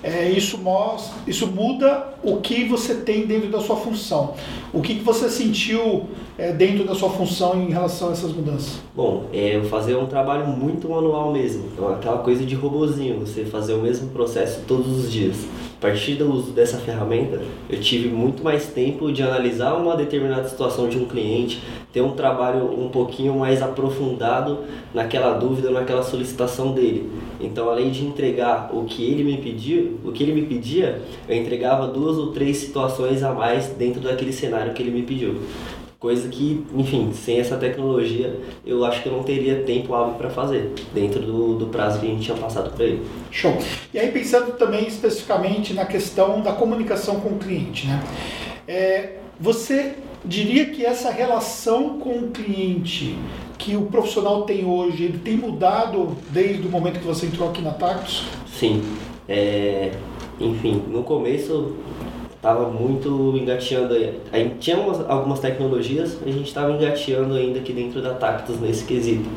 é, 0.03 0.29
isso, 0.29 0.59
mostra, 0.59 1.15
isso 1.25 1.47
muda 1.47 2.13
o 2.23 2.37
que 2.37 2.63
você 2.65 2.93
tem 2.93 3.25
dentro 3.25 3.49
da 3.49 3.59
sua 3.59 3.75
função. 3.77 4.35
O 4.71 4.79
que, 4.79 4.95
que 4.95 5.03
você 5.03 5.27
sentiu 5.29 6.05
é, 6.37 6.51
dentro 6.51 6.85
da 6.85 6.93
sua 6.93 7.09
função 7.09 7.59
em 7.59 7.71
relação 7.71 8.09
a 8.09 8.11
essas 8.11 8.31
mudanças? 8.31 8.64
Bom, 8.95 9.25
é 9.33 9.61
fazer 9.69 9.95
um 9.95 10.05
trabalho 10.05 10.47
muito 10.47 10.89
manual 10.89 11.31
mesmo. 11.31 11.65
Então, 11.73 11.89
aquela 11.89 12.19
coisa 12.19 12.45
de 12.45 12.55
robozinho, 12.55 13.19
você 13.19 13.43
fazer 13.43 13.73
o 13.73 13.81
mesmo 13.81 14.09
processo 14.09 14.61
todos 14.67 14.87
os 14.87 15.11
dias 15.11 15.45
partir 15.85 16.15
do 16.15 16.33
uso 16.33 16.51
dessa 16.51 16.77
ferramenta, 16.77 17.39
eu 17.69 17.79
tive 17.79 18.09
muito 18.09 18.43
mais 18.43 18.65
tempo 18.65 19.11
de 19.11 19.21
analisar 19.21 19.75
uma 19.75 19.95
determinada 19.95 20.47
situação 20.47 20.89
de 20.89 20.97
um 20.97 21.05
cliente, 21.05 21.61
ter 21.93 22.01
um 22.01 22.13
trabalho 22.13 22.65
um 22.81 22.89
pouquinho 22.89 23.35
mais 23.37 23.61
aprofundado 23.61 24.61
naquela 24.95 25.33
dúvida, 25.33 25.69
naquela 25.69 26.01
solicitação 26.01 26.71
dele. 26.71 27.11
Então, 27.39 27.69
além 27.69 27.91
de 27.91 28.03
entregar 28.03 28.71
o 28.73 28.85
que 28.85 29.03
ele 29.03 29.23
me 29.23 29.37
pediu, 29.37 29.99
o 30.03 30.11
que 30.11 30.23
ele 30.23 30.33
me 30.33 30.47
pedia, 30.47 31.03
eu 31.29 31.35
entregava 31.35 31.87
duas 31.87 32.17
ou 32.17 32.31
três 32.31 32.57
situações 32.57 33.21
a 33.21 33.31
mais 33.31 33.67
dentro 33.67 34.01
daquele 34.01 34.33
cenário 34.33 34.73
que 34.73 34.81
ele 34.81 34.91
me 34.91 35.03
pediu. 35.03 35.35
Coisa 35.99 36.27
que, 36.27 36.65
enfim, 36.75 37.11
sem 37.13 37.39
essa 37.39 37.57
tecnologia, 37.57 38.39
eu 38.65 38.83
acho 38.85 39.01
que 39.01 39.09
eu 39.09 39.13
não 39.13 39.23
teria 39.23 39.63
tempo 39.63 39.93
hábil 39.93 40.15
para 40.15 40.29
fazer, 40.29 40.73
dentro 40.93 41.21
do, 41.21 41.55
do 41.55 41.67
prazo 41.67 41.99
que 41.99 42.05
a 42.05 42.09
gente 42.09 42.23
tinha 42.23 42.37
passado 42.37 42.71
para 42.75 42.85
ele. 42.85 43.01
Show. 43.31 43.57
E 43.93 43.99
aí, 43.99 44.11
pensando 44.11 44.51
também 44.57 44.87
especificamente 44.87 45.73
na 45.73 45.85
questão 45.85 46.41
da 46.41 46.51
comunicação 46.51 47.19
com 47.21 47.29
o 47.29 47.37
cliente, 47.37 47.87
né? 47.87 48.03
É, 48.67 49.13
você 49.39 49.95
diria 50.23 50.65
que 50.65 50.85
essa 50.85 51.11
relação 51.11 51.99
com 51.99 52.17
o 52.17 52.31
cliente 52.31 53.15
que 53.57 53.75
o 53.75 53.83
profissional 53.83 54.43
tem 54.43 54.65
hoje, 54.65 55.03
ele 55.03 55.19
tem 55.19 55.37
mudado 55.37 56.17
desde 56.29 56.67
o 56.67 56.69
momento 56.69 56.99
que 56.99 57.05
você 57.05 57.25
entrou 57.25 57.49
aqui 57.49 57.61
na 57.61 57.71
Tactus? 57.71 58.25
Sim. 58.47 58.83
É, 59.27 59.91
enfim, 60.39 60.83
no 60.87 61.03
começo 61.03 61.75
estava 62.45 62.69
muito 62.69 63.35
engateando. 63.35 63.95
Aí, 64.31 64.51
tinha 64.59 64.77
umas, 64.77 65.09
algumas 65.09 65.39
tecnologias, 65.39 66.19
a 66.23 66.29
gente 66.29 66.45
estava 66.45 66.71
engateando 66.71 67.33
ainda 67.33 67.57
aqui 67.57 67.73
dentro 67.73 68.03
da 68.03 68.13
Tactus 68.13 68.59
nesse 68.59 68.85
quesito. 68.85 69.27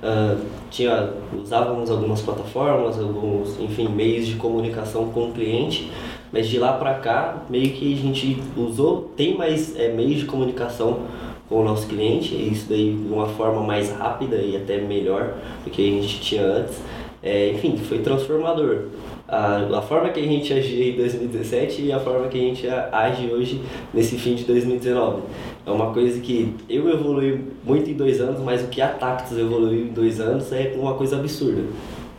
Uh, 0.00 0.40
tinha, 0.70 1.10
usávamos 1.36 1.90
algumas 1.90 2.22
plataformas, 2.22 3.00
alguns, 3.00 3.58
enfim, 3.58 3.88
meios 3.88 4.28
de 4.28 4.36
comunicação 4.36 5.08
com 5.08 5.30
o 5.30 5.32
cliente, 5.32 5.90
mas 6.32 6.48
de 6.48 6.58
lá 6.58 6.74
para 6.74 6.94
cá, 6.94 7.42
meio 7.50 7.70
que 7.70 7.92
a 7.92 7.96
gente 7.96 8.40
usou, 8.56 9.10
tem 9.16 9.36
mais 9.36 9.76
é, 9.76 9.88
meios 9.88 10.20
de 10.20 10.26
comunicação 10.26 11.00
com 11.48 11.60
o 11.60 11.64
nosso 11.64 11.88
cliente, 11.88 12.34
isso 12.34 12.66
daí 12.68 12.94
de 12.94 13.12
uma 13.12 13.26
forma 13.26 13.60
mais 13.60 13.90
rápida 13.90 14.36
e 14.36 14.56
até 14.56 14.78
melhor 14.78 15.34
do 15.64 15.70
que 15.70 15.82
a 15.82 16.00
gente 16.00 16.20
tinha 16.20 16.42
antes. 16.42 16.80
É, 17.22 17.50
enfim, 17.50 17.76
foi 17.76 17.98
transformador 17.98 18.86
a, 19.32 19.78
a 19.78 19.82
forma 19.82 20.10
que 20.10 20.20
a 20.20 20.22
gente 20.22 20.52
agia 20.52 20.92
em 20.92 20.96
2017 20.96 21.82
e 21.82 21.92
a 21.92 21.98
forma 21.98 22.28
que 22.28 22.38
a 22.38 22.40
gente 22.40 22.68
age 22.68 23.26
hoje 23.32 23.62
nesse 23.94 24.18
fim 24.18 24.34
de 24.34 24.44
2019. 24.44 25.22
É 25.64 25.70
uma 25.70 25.90
coisa 25.94 26.20
que 26.20 26.54
eu 26.68 26.86
evolui 26.90 27.40
muito 27.64 27.88
em 27.88 27.94
dois 27.94 28.20
anos, 28.20 28.40
mas 28.40 28.62
o 28.62 28.68
que 28.68 28.82
a 28.82 28.88
Tactus 28.88 29.38
evoluiu 29.38 29.86
em 29.86 29.92
dois 29.92 30.20
anos 30.20 30.52
é 30.52 30.74
uma 30.78 30.94
coisa 30.94 31.16
absurda. 31.16 31.62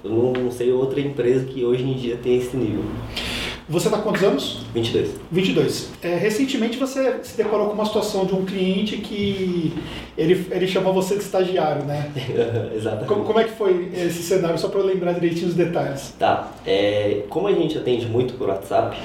Eu 0.03 0.12
não 0.12 0.51
sei 0.51 0.72
outra 0.72 1.00
empresa 1.00 1.46
que 1.46 1.63
hoje 1.63 1.84
em 1.84 1.93
dia 1.93 2.17
tem 2.17 2.38
esse 2.38 2.58
nível. 2.58 2.84
Você 3.70 3.88
está 3.88 3.98
quantos 4.00 4.22
anos? 4.24 4.65
22. 4.74 5.12
22. 5.32 5.89
É, 6.01 6.15
recentemente 6.15 6.77
você 6.77 7.20
se 7.24 7.38
deparou 7.38 7.67
com 7.67 7.74
uma 7.74 7.86
situação 7.86 8.25
de 8.25 8.34
um 8.34 8.43
cliente 8.43 8.98
que 8.98 9.74
ele, 10.17 10.48
ele 10.51 10.67
chamou 10.67 10.93
você 10.93 11.15
de 11.15 11.24
estagiário, 11.24 11.86
né? 11.86 12.12
Exatamente. 12.75 13.08
Como, 13.08 13.24
como, 13.24 13.39
é 13.39 13.46
que 13.46 13.51
foi 13.51 13.89
esse 13.96 14.22
cenário, 14.22 14.58
só 14.58 14.67
para 14.67 14.79
eu 14.79 14.86
lembrar 14.86 15.13
direitinho 15.13 15.48
os 15.48 15.55
detalhes? 15.55 16.13
Tá. 16.20 16.51
É, 16.65 17.24
como 17.29 17.48
a 17.48 17.53
gente 17.53 17.77
atende 17.77 18.05
muito 18.05 18.34
por 18.34 18.50
WhatsApp, 18.50 18.98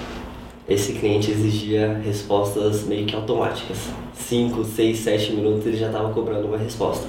esse 0.69 0.95
cliente 0.95 1.31
exigia 1.31 2.01
respostas 2.05 2.83
meio 2.83 3.07
que 3.07 3.15
automáticas. 3.15 3.79
5, 4.15 4.65
6, 4.65 4.99
7 4.99 5.33
minutos 5.33 5.65
ele 5.67 5.77
já 5.77 5.87
estava 5.87 6.13
cobrando 6.13 6.49
uma 6.49 6.59
resposta. 6.59 7.07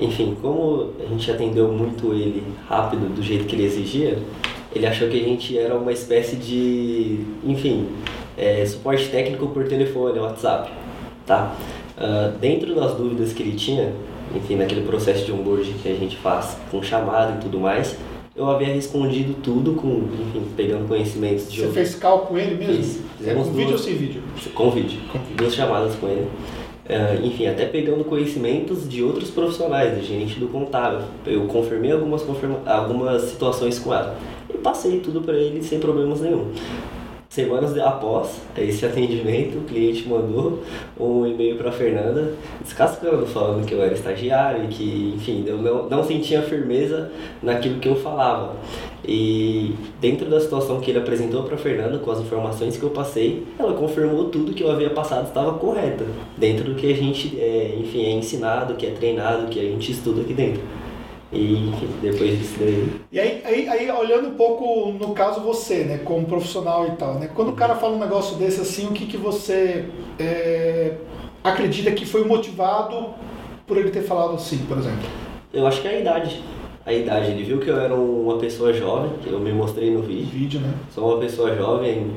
Enfim, 0.00 0.36
como 0.42 0.90
a 1.00 1.06
gente 1.06 1.30
atendeu 1.30 1.68
muito 1.68 2.12
ele 2.12 2.42
rápido, 2.68 3.14
do 3.14 3.22
jeito 3.22 3.44
que 3.46 3.54
ele 3.54 3.64
exigia, 3.64 4.18
ele 4.74 4.86
achou 4.86 5.08
que 5.08 5.20
a 5.20 5.24
gente 5.24 5.56
era 5.58 5.74
uma 5.74 5.92
espécie 5.92 6.36
de, 6.36 7.20
enfim, 7.44 7.88
é, 8.36 8.64
suporte 8.64 9.08
técnico 9.08 9.48
por 9.48 9.68
telefone, 9.68 10.18
WhatsApp, 10.18 10.70
tá? 11.26 11.54
Uh, 11.96 12.36
dentro 12.38 12.74
das 12.74 12.94
dúvidas 12.94 13.32
que 13.32 13.42
ele 13.42 13.54
tinha, 13.54 13.92
enfim, 14.34 14.56
naquele 14.56 14.80
processo 14.80 15.24
de 15.26 15.32
onboarding 15.32 15.74
que 15.82 15.88
a 15.90 15.94
gente 15.94 16.16
faz 16.16 16.56
com 16.70 16.82
chamada 16.82 17.36
e 17.38 17.42
tudo 17.42 17.60
mais, 17.60 17.96
eu 18.34 18.48
havia 18.48 18.68
respondido 18.68 19.34
tudo 19.42 19.74
com, 19.74 19.88
enfim, 19.88 20.46
pegando 20.56 20.88
conhecimentos 20.88 21.52
de 21.52 21.60
Você 21.60 21.68
fez 21.68 21.94
cálculo 21.94 22.28
com 22.30 22.38
ele 22.38 22.54
mesmo? 22.54 22.74
Fiz. 22.76 23.00
Fizemos 23.18 23.46
com 23.46 23.52
duas, 23.52 23.56
vídeo 23.56 23.72
ou 23.72 23.78
sem 23.78 23.94
vídeo? 23.94 24.22
Com 24.54 24.70
vídeo. 24.70 25.00
Com 25.12 25.18
vídeo. 25.18 25.36
Duas 25.36 25.54
chamadas 25.54 25.94
com 25.96 26.08
ele. 26.08 26.26
Uh, 26.84 27.26
enfim, 27.26 27.46
até 27.46 27.66
pegando 27.66 28.04
conhecimentos 28.04 28.88
de 28.88 29.02
outros 29.02 29.30
profissionais, 29.30 29.96
do 29.96 30.02
gerente 30.02 30.40
do 30.40 30.48
contábil. 30.48 31.00
Eu 31.26 31.44
confirmei 31.44 31.92
algumas, 31.92 32.22
confirma, 32.22 32.58
algumas 32.66 33.22
situações 33.22 33.78
com 33.78 33.92
ela 33.92 34.16
e 34.48 34.58
passei 34.58 35.00
tudo 35.00 35.20
para 35.20 35.34
ele 35.34 35.62
sem 35.62 35.78
problemas 35.78 36.20
nenhum. 36.20 36.52
Semanas 37.32 37.74
após 37.78 38.42
esse 38.58 38.84
atendimento, 38.84 39.56
o 39.56 39.62
cliente 39.62 40.06
mandou 40.06 40.62
um 41.00 41.26
e-mail 41.26 41.56
para 41.56 41.72
Fernanda, 41.72 42.34
descascando, 42.60 43.24
falando 43.24 43.64
que 43.64 43.72
eu 43.72 43.82
era 43.82 43.94
estagiário 43.94 44.64
e 44.64 44.68
que, 44.68 45.14
enfim, 45.16 45.42
eu 45.46 45.56
não, 45.56 45.88
não 45.88 46.04
sentia 46.04 46.42
firmeza 46.42 47.10
naquilo 47.42 47.80
que 47.80 47.88
eu 47.88 47.96
falava. 47.96 48.56
E 49.02 49.74
dentro 49.98 50.28
da 50.28 50.38
situação 50.38 50.78
que 50.78 50.90
ele 50.90 50.98
apresentou 50.98 51.44
para 51.44 51.56
Fernanda, 51.56 51.96
com 51.96 52.10
as 52.10 52.20
informações 52.20 52.76
que 52.76 52.82
eu 52.82 52.90
passei, 52.90 53.46
ela 53.58 53.72
confirmou 53.72 54.26
tudo 54.26 54.52
que 54.52 54.62
eu 54.62 54.70
havia 54.70 54.90
passado 54.90 55.26
estava 55.26 55.54
correta, 55.54 56.04
dentro 56.36 56.64
do 56.64 56.74
que 56.74 56.92
a 56.92 56.94
gente, 56.94 57.40
é, 57.40 57.78
enfim, 57.80 58.04
é 58.04 58.10
ensinado, 58.10 58.74
que 58.74 58.84
é 58.84 58.90
treinado, 58.90 59.46
que 59.46 59.58
a 59.58 59.62
gente 59.62 59.90
estuda 59.90 60.20
aqui 60.20 60.34
dentro. 60.34 60.60
E 61.32 61.72
depois 62.02 62.38
disso 62.38 62.56
daí. 62.58 62.90
E 63.10 63.18
aí, 63.18 63.42
aí, 63.44 63.68
aí, 63.68 63.90
olhando 63.90 64.28
um 64.28 64.34
pouco 64.34 64.92
no 64.92 65.14
caso 65.14 65.40
você, 65.40 65.84
né, 65.84 65.98
como 66.04 66.26
profissional 66.26 66.86
e 66.88 66.90
tal, 66.92 67.14
né? 67.14 67.30
Quando 67.34 67.48
o 67.48 67.54
cara 67.54 67.74
fala 67.74 67.94
um 67.96 67.98
negócio 67.98 68.36
desse 68.36 68.60
assim, 68.60 68.86
o 68.86 68.92
que, 68.92 69.06
que 69.06 69.16
você 69.16 69.86
é, 70.18 70.92
acredita 71.42 71.90
que 71.90 72.04
foi 72.04 72.24
motivado 72.24 73.14
por 73.66 73.78
ele 73.78 73.90
ter 73.90 74.02
falado 74.02 74.34
assim, 74.34 74.58
por 74.68 74.76
exemplo? 74.76 75.08
Eu 75.52 75.66
acho 75.66 75.80
que 75.80 75.88
é 75.88 75.92
a 75.92 76.00
idade. 76.00 76.42
A 76.84 76.92
idade, 76.92 77.30
ele 77.30 77.44
viu 77.44 77.60
que 77.60 77.68
eu 77.68 77.80
era 77.80 77.94
uma 77.94 78.38
pessoa 78.38 78.72
jovem, 78.72 79.12
que 79.22 79.30
eu 79.30 79.38
me 79.38 79.52
mostrei 79.52 79.90
no 79.90 80.02
vídeo. 80.02 80.26
Vídeo, 80.26 80.60
né? 80.60 80.74
Sou 80.92 81.12
uma 81.12 81.20
pessoa 81.20 81.54
jovem, 81.54 82.10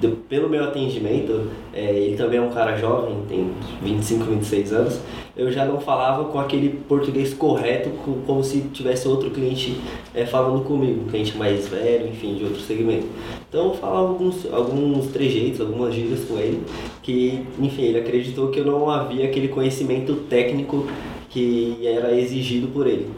de, 0.00 0.08
pelo 0.08 0.48
meu 0.48 0.64
atendimento, 0.64 1.48
é, 1.72 1.90
ele 1.94 2.16
também 2.16 2.38
é 2.38 2.42
um 2.42 2.50
cara 2.50 2.76
jovem, 2.76 3.16
tem 3.28 3.50
25, 3.82 4.24
26 4.24 4.72
anos, 4.72 5.00
eu 5.36 5.50
já 5.50 5.64
não 5.64 5.80
falava 5.80 6.24
com 6.24 6.38
aquele 6.38 6.68
português 6.88 7.32
correto, 7.32 7.90
com, 8.04 8.20
como 8.22 8.44
se 8.44 8.60
tivesse 8.72 9.08
outro 9.08 9.30
cliente 9.30 9.78
é, 10.14 10.26
falando 10.26 10.64
comigo, 10.64 11.02
um 11.02 11.08
cliente 11.08 11.36
mais 11.36 11.66
velho, 11.68 12.08
enfim, 12.08 12.34
de 12.34 12.44
outro 12.44 12.60
segmento. 12.60 13.06
Então 13.48 13.68
eu 13.68 13.74
falava 13.74 14.08
alguns, 14.08 14.46
alguns 14.52 15.06
trejeitos, 15.08 15.60
algumas 15.60 15.94
gírias 15.94 16.24
com 16.24 16.38
ele, 16.38 16.62
que, 17.02 17.46
enfim, 17.58 17.82
ele 17.82 17.98
acreditou 17.98 18.48
que 18.48 18.60
eu 18.60 18.64
não 18.64 18.90
havia 18.90 19.24
aquele 19.24 19.48
conhecimento 19.48 20.14
técnico 20.28 20.86
que 21.30 21.78
era 21.86 22.14
exigido 22.14 22.68
por 22.68 22.86
ele. 22.86 23.08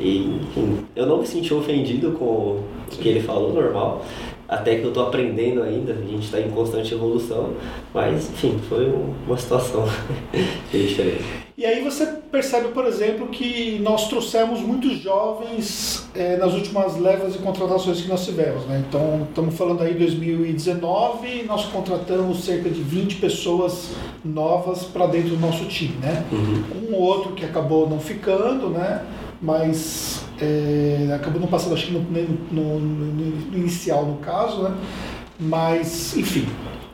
E, 0.00 0.40
enfim, 0.42 0.86
eu 0.94 1.06
não 1.06 1.18
me 1.18 1.26
senti 1.26 1.52
ofendido 1.52 2.12
com 2.12 2.24
o 2.24 2.64
que 2.88 3.08
ele 3.08 3.20
falou, 3.20 3.52
normal 3.52 4.04
até 4.48 4.76
que 4.76 4.82
eu 4.82 4.88
estou 4.88 5.06
aprendendo 5.06 5.62
ainda, 5.62 5.92
a 5.92 5.96
gente 5.96 6.24
está 6.24 6.40
em 6.40 6.50
constante 6.50 6.94
evolução, 6.94 7.52
mas 7.92 8.30
enfim, 8.30 8.58
foi 8.68 8.90
uma 9.26 9.36
situação 9.36 9.84
diferente. 10.72 11.24
E 11.58 11.66
aí 11.66 11.82
você 11.82 12.06
percebe, 12.06 12.68
por 12.68 12.86
exemplo, 12.86 13.26
que 13.26 13.80
nós 13.80 14.08
trouxemos 14.08 14.60
muitos 14.60 15.00
jovens 15.00 16.08
é, 16.14 16.36
nas 16.36 16.54
últimas 16.54 16.96
levas 16.96 17.32
de 17.32 17.40
contratações 17.40 18.00
que 18.00 18.08
nós 18.08 18.24
tivemos. 18.24 18.64
Né? 18.66 18.84
Então, 18.88 19.26
estamos 19.28 19.56
falando 19.56 19.82
aí 19.82 19.92
2019, 19.92 21.42
nós 21.48 21.64
contratamos 21.64 22.44
cerca 22.44 22.70
de 22.70 22.80
20 22.80 23.16
pessoas 23.16 23.90
novas 24.24 24.84
para 24.84 25.08
dentro 25.08 25.30
do 25.30 25.40
nosso 25.40 25.64
time. 25.64 25.96
Né? 26.00 26.24
Uhum. 26.30 26.90
Um 26.90 26.94
outro 26.94 27.32
que 27.32 27.44
acabou 27.44 27.90
não 27.90 27.98
ficando, 27.98 28.70
né? 28.70 29.04
mas 29.42 30.27
é, 30.40 31.12
acabou 31.14 31.40
não 31.40 31.48
passando, 31.48 31.74
acho 31.74 31.86
que 31.86 31.92
no, 31.92 32.00
no, 32.00 32.80
no, 32.80 33.56
inicial 33.56 34.04
no 34.04 34.16
caso, 34.16 34.62
né? 34.62 34.76
Mas, 35.40 36.16
enfim, 36.16 36.46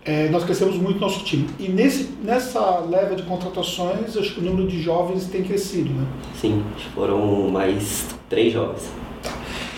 é, 0.05 0.29
nós 0.29 0.45
crescemos 0.45 0.77
muito 0.77 1.01
nosso 1.01 1.25
time. 1.25 1.49
E 1.59 1.69
nesse, 1.69 2.11
nessa 2.23 2.81
leva 2.81 3.15
de 3.15 3.23
contratações, 3.23 4.17
acho 4.17 4.35
que 4.35 4.41
o 4.41 4.43
número 4.43 4.69
de 4.69 4.83
jovens 4.83 5.27
tem 5.27 5.43
crescido, 5.43 5.91
né? 5.91 6.07
Sim, 6.41 6.63
foram 6.95 7.49
mais 7.51 8.07
três 8.29 8.53
jovens. 8.53 8.91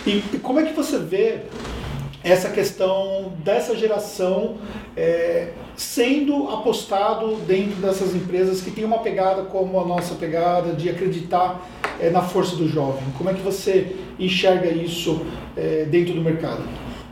E, 0.07 0.23
e 0.33 0.39
como 0.39 0.61
é 0.61 0.65
que 0.65 0.73
você 0.73 0.99
vê 0.99 1.43
essa 2.27 2.51
questão 2.51 3.33
dessa 3.45 3.77
geração 3.77 4.57
é, 4.97 5.53
sendo 5.77 6.49
apostado 6.49 7.37
dentro 7.47 7.77
dessas 7.77 8.17
empresas 8.17 8.61
que 8.61 8.73
tem 8.73 8.85
uma 8.85 8.99
pegada 8.99 9.43
como 9.43 9.79
a 9.79 9.85
nossa 9.85 10.17
pegada 10.17 10.73
de 10.73 10.89
acreditar 10.89 11.65
é, 12.01 12.11
na 12.11 12.23
força 12.23 12.57
do 12.57 12.69
jovem? 12.69 13.03
Como 13.17 13.31
é 13.31 13.35
que 13.35 13.43
você 13.43 13.97
enxerga 14.19 14.69
isso 14.71 15.21
é, 15.57 15.85
dentro 15.85 16.15
do 16.15 16.21
mercado? 16.21 16.63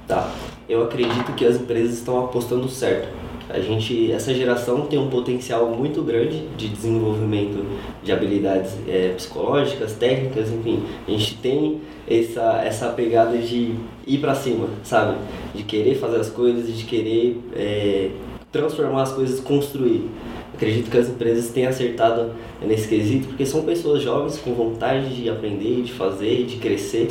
Tá, 0.07 0.31
eu 0.69 0.83
acredito 0.83 1.33
que 1.35 1.45
as 1.45 1.57
empresas 1.57 1.95
estão 1.95 2.25
apostando 2.25 2.69
certo. 2.69 3.09
A 3.49 3.61
gente, 3.61 4.11
essa 4.11 4.33
geração 4.33 4.87
tem 4.87 4.99
um 4.99 5.11
potencial 5.11 5.69
muito 5.69 6.03
grande 6.03 6.47
de 6.57 6.69
desenvolvimento 6.69 7.65
de 8.03 8.11
habilidades 8.11 8.73
é, 8.89 9.13
psicológicas, 9.15 9.93
técnicas, 9.93 10.51
enfim. 10.51 10.83
A 11.07 11.11
gente 11.11 11.37
tem 11.37 11.81
essa, 12.09 12.63
essa 12.65 12.89
pegada 12.89 13.37
de 13.37 13.75
ir 14.07 14.19
para 14.19 14.35
cima, 14.35 14.69
sabe? 14.83 15.19
De 15.55 15.63
querer 15.63 15.97
fazer 15.97 16.17
as 16.17 16.31
coisas, 16.31 16.75
de 16.75 16.85
querer 16.85 17.39
é, 17.55 18.11
transformar 18.51 19.03
as 19.03 19.13
coisas, 19.13 19.41
construir. 19.41 20.09
Acredito 20.55 20.91
que 20.91 20.97
as 20.97 21.09
empresas 21.09 21.51
têm 21.51 21.67
acertado 21.67 22.31
nesse 22.63 22.89
quesito 22.89 23.29
porque 23.29 23.45
são 23.45 23.63
pessoas 23.63 24.03
jovens 24.03 24.39
com 24.39 24.55
vontade 24.55 25.15
de 25.15 25.29
aprender, 25.29 25.83
de 25.83 25.93
fazer, 25.93 26.45
de 26.45 26.57
crescer 26.57 27.09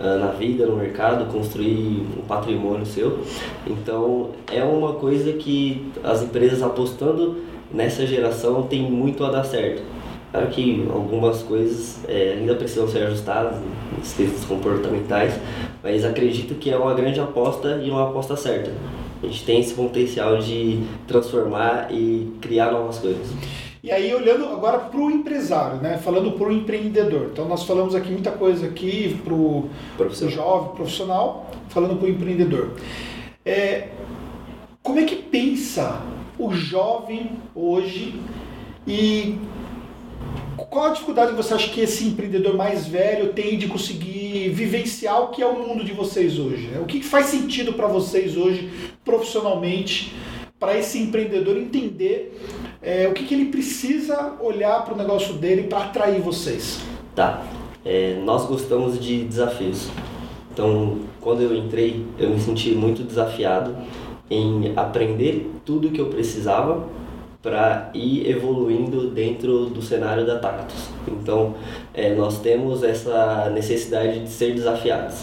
uh, 0.00 0.18
na 0.18 0.28
vida, 0.28 0.66
no 0.66 0.76
mercado, 0.76 1.30
construir 1.30 2.02
um 2.18 2.22
patrimônio 2.26 2.86
seu. 2.86 3.20
Então 3.66 4.30
é 4.50 4.64
uma 4.64 4.94
coisa 4.94 5.34
que 5.34 5.86
as 6.02 6.22
empresas 6.22 6.62
apostando 6.62 7.36
nessa 7.72 8.06
geração 8.06 8.62
tem 8.62 8.90
muito 8.90 9.24
a 9.24 9.30
dar 9.30 9.44
certo. 9.44 9.82
Claro 10.32 10.48
que 10.48 10.86
algumas 10.92 11.42
coisas 11.42 12.00
é, 12.08 12.36
ainda 12.38 12.54
precisam 12.54 12.88
ser 12.88 13.04
ajustadas, 13.04 13.56
nos 13.96 14.12
quesitos 14.12 14.44
comportamentais, 14.44 15.34
mas 15.82 16.04
acredito 16.04 16.54
que 16.56 16.70
é 16.70 16.76
uma 16.76 16.92
grande 16.94 17.20
aposta 17.20 17.80
e 17.82 17.90
uma 17.90 18.08
aposta 18.08 18.36
certa. 18.36 18.70
A 19.22 19.26
gente 19.26 19.44
tem 19.44 19.60
esse 19.60 19.74
potencial 19.74 20.38
de 20.38 20.84
transformar 21.06 21.88
e 21.90 22.32
criar 22.40 22.70
novas 22.70 22.98
coisas. 22.98 23.28
E 23.82 23.90
aí, 23.90 24.12
olhando 24.12 24.46
agora 24.46 24.78
para 24.78 25.00
o 25.00 25.10
empresário, 25.10 25.80
né? 25.80 25.96
falando 25.98 26.32
para 26.32 26.48
o 26.48 26.52
empreendedor. 26.52 27.28
Então, 27.32 27.46
nós 27.46 27.62
falamos 27.62 27.94
aqui 27.94 28.10
muita 28.10 28.32
coisa 28.32 28.66
aqui 28.66 29.20
para 29.24 29.32
o 29.32 29.70
jovem 30.28 30.74
profissional, 30.74 31.50
falando 31.68 31.96
para 31.96 32.06
o 32.06 32.10
empreendedor. 32.10 32.72
É, 33.44 33.88
como 34.82 34.98
é 34.98 35.04
que 35.04 35.16
pensa 35.16 36.00
o 36.38 36.52
jovem 36.52 37.30
hoje 37.54 38.20
e 38.86 39.38
qual 40.70 40.86
a 40.86 40.90
dificuldade 40.90 41.30
que 41.30 41.36
você 41.36 41.54
acha 41.54 41.70
que 41.70 41.80
esse 41.80 42.04
empreendedor 42.04 42.56
mais 42.56 42.86
velho 42.86 43.32
tem 43.32 43.56
de 43.56 43.68
conseguir 43.68 44.50
vivenciar 44.50 45.22
o 45.22 45.28
que 45.28 45.42
é 45.42 45.46
o 45.46 45.58
mundo 45.58 45.84
de 45.84 45.92
vocês 45.92 46.38
hoje? 46.38 46.68
Né? 46.68 46.80
O 46.80 46.86
que 46.86 47.02
faz 47.02 47.26
sentido 47.26 47.72
para 47.72 47.86
vocês 47.86 48.36
hoje, 48.36 48.70
profissionalmente, 49.04 50.14
para 50.58 50.76
esse 50.76 50.98
empreendedor 50.98 51.56
entender 51.56 52.40
é, 52.82 53.06
o 53.08 53.12
que, 53.12 53.24
que, 53.24 53.34
ele 53.34 53.46
precisa 53.46 54.36
olhar 54.40 54.84
para 54.84 54.94
o 54.94 54.96
negócio 54.96 55.34
dele 55.34 55.64
para 55.64 55.84
atrair 55.84 56.20
vocês? 56.20 56.80
Tá. 57.14 57.42
É, 57.84 58.20
nós 58.24 58.46
gostamos 58.46 58.98
de 58.98 59.24
desafios. 59.24 59.88
Então, 60.52 61.00
quando 61.20 61.42
eu 61.42 61.54
entrei, 61.54 62.04
eu 62.18 62.30
me 62.30 62.40
senti 62.40 62.70
muito 62.70 63.02
desafiado 63.02 63.76
em 64.30 64.72
aprender 64.74 65.50
tudo 65.64 65.88
o 65.88 65.90
que 65.90 66.00
eu 66.00 66.06
precisava 66.06 66.88
para 67.46 67.90
ir 67.94 68.28
evoluindo 68.28 69.08
dentro 69.08 69.66
do 69.66 69.80
cenário 69.80 70.26
da 70.26 70.36
Tactus. 70.36 70.88
Então, 71.06 71.54
é, 71.94 72.12
nós 72.12 72.40
temos 72.40 72.82
essa 72.82 73.48
necessidade 73.54 74.18
de 74.18 74.28
ser 74.28 74.52
desafiados. 74.52 75.20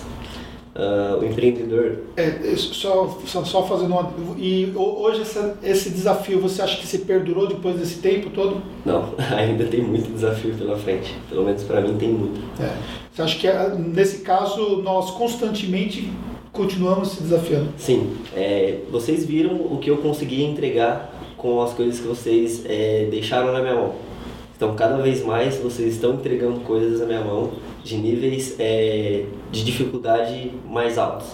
Uh, 0.73 1.19
o 1.19 1.25
empreendedor. 1.25 1.97
É, 2.15 2.55
só, 2.55 3.19
só, 3.27 3.43
só, 3.43 3.63
fazendo 3.67 3.91
uma. 3.91 4.11
E 4.37 4.71
hoje 4.73 5.21
essa, 5.21 5.55
esse 5.61 5.89
desafio 5.89 6.39
você 6.39 6.63
acha 6.63 6.77
que 6.77 6.87
se 6.87 6.99
perdurou 6.99 7.45
depois 7.45 7.77
desse 7.77 7.99
tempo 7.99 8.29
todo? 8.29 8.59
Não, 8.83 9.13
ainda 9.37 9.65
tem 9.65 9.81
muito 9.81 10.09
desafio 10.11 10.55
pela 10.55 10.77
frente. 10.77 11.13
Pelo 11.29 11.43
menos 11.43 11.61
para 11.63 11.81
mim 11.81 11.95
tem 11.97 12.09
muito. 12.09 12.41
É. 12.59 12.73
Você 13.11 13.21
acha 13.21 13.37
que 13.37 13.47
é, 13.47 13.75
nesse 13.77 14.21
caso 14.21 14.81
nós 14.81 15.11
constantemente 15.11 16.09
continuamos 16.53 17.09
se 17.09 17.21
desafiando? 17.21 17.69
Sim. 17.77 18.15
É, 18.35 18.79
vocês 18.89 19.25
viram 19.25 19.55
o 19.55 19.77
que 19.77 19.91
eu 19.91 19.97
consegui 19.97 20.43
entregar 20.43 21.12
com 21.43 21.61
as 21.61 21.73
coisas 21.73 21.99
que 21.99 22.07
vocês 22.07 22.63
é, 22.65 23.05
deixaram 23.11 23.51
na 23.51 23.59
minha 23.59 23.75
mão. 23.75 23.95
Então, 24.55 24.73
cada 24.75 24.95
vez 25.01 25.21
mais 25.25 25.57
vocês 25.57 25.95
estão 25.95 26.13
entregando 26.13 26.61
coisas 26.61 27.01
na 27.01 27.05
minha 27.05 27.19
mão 27.19 27.51
de 27.83 27.97
níveis 27.97 28.55
é, 28.57 29.25
de 29.51 29.65
dificuldade 29.65 30.53
mais 30.65 30.97
altos. 30.97 31.27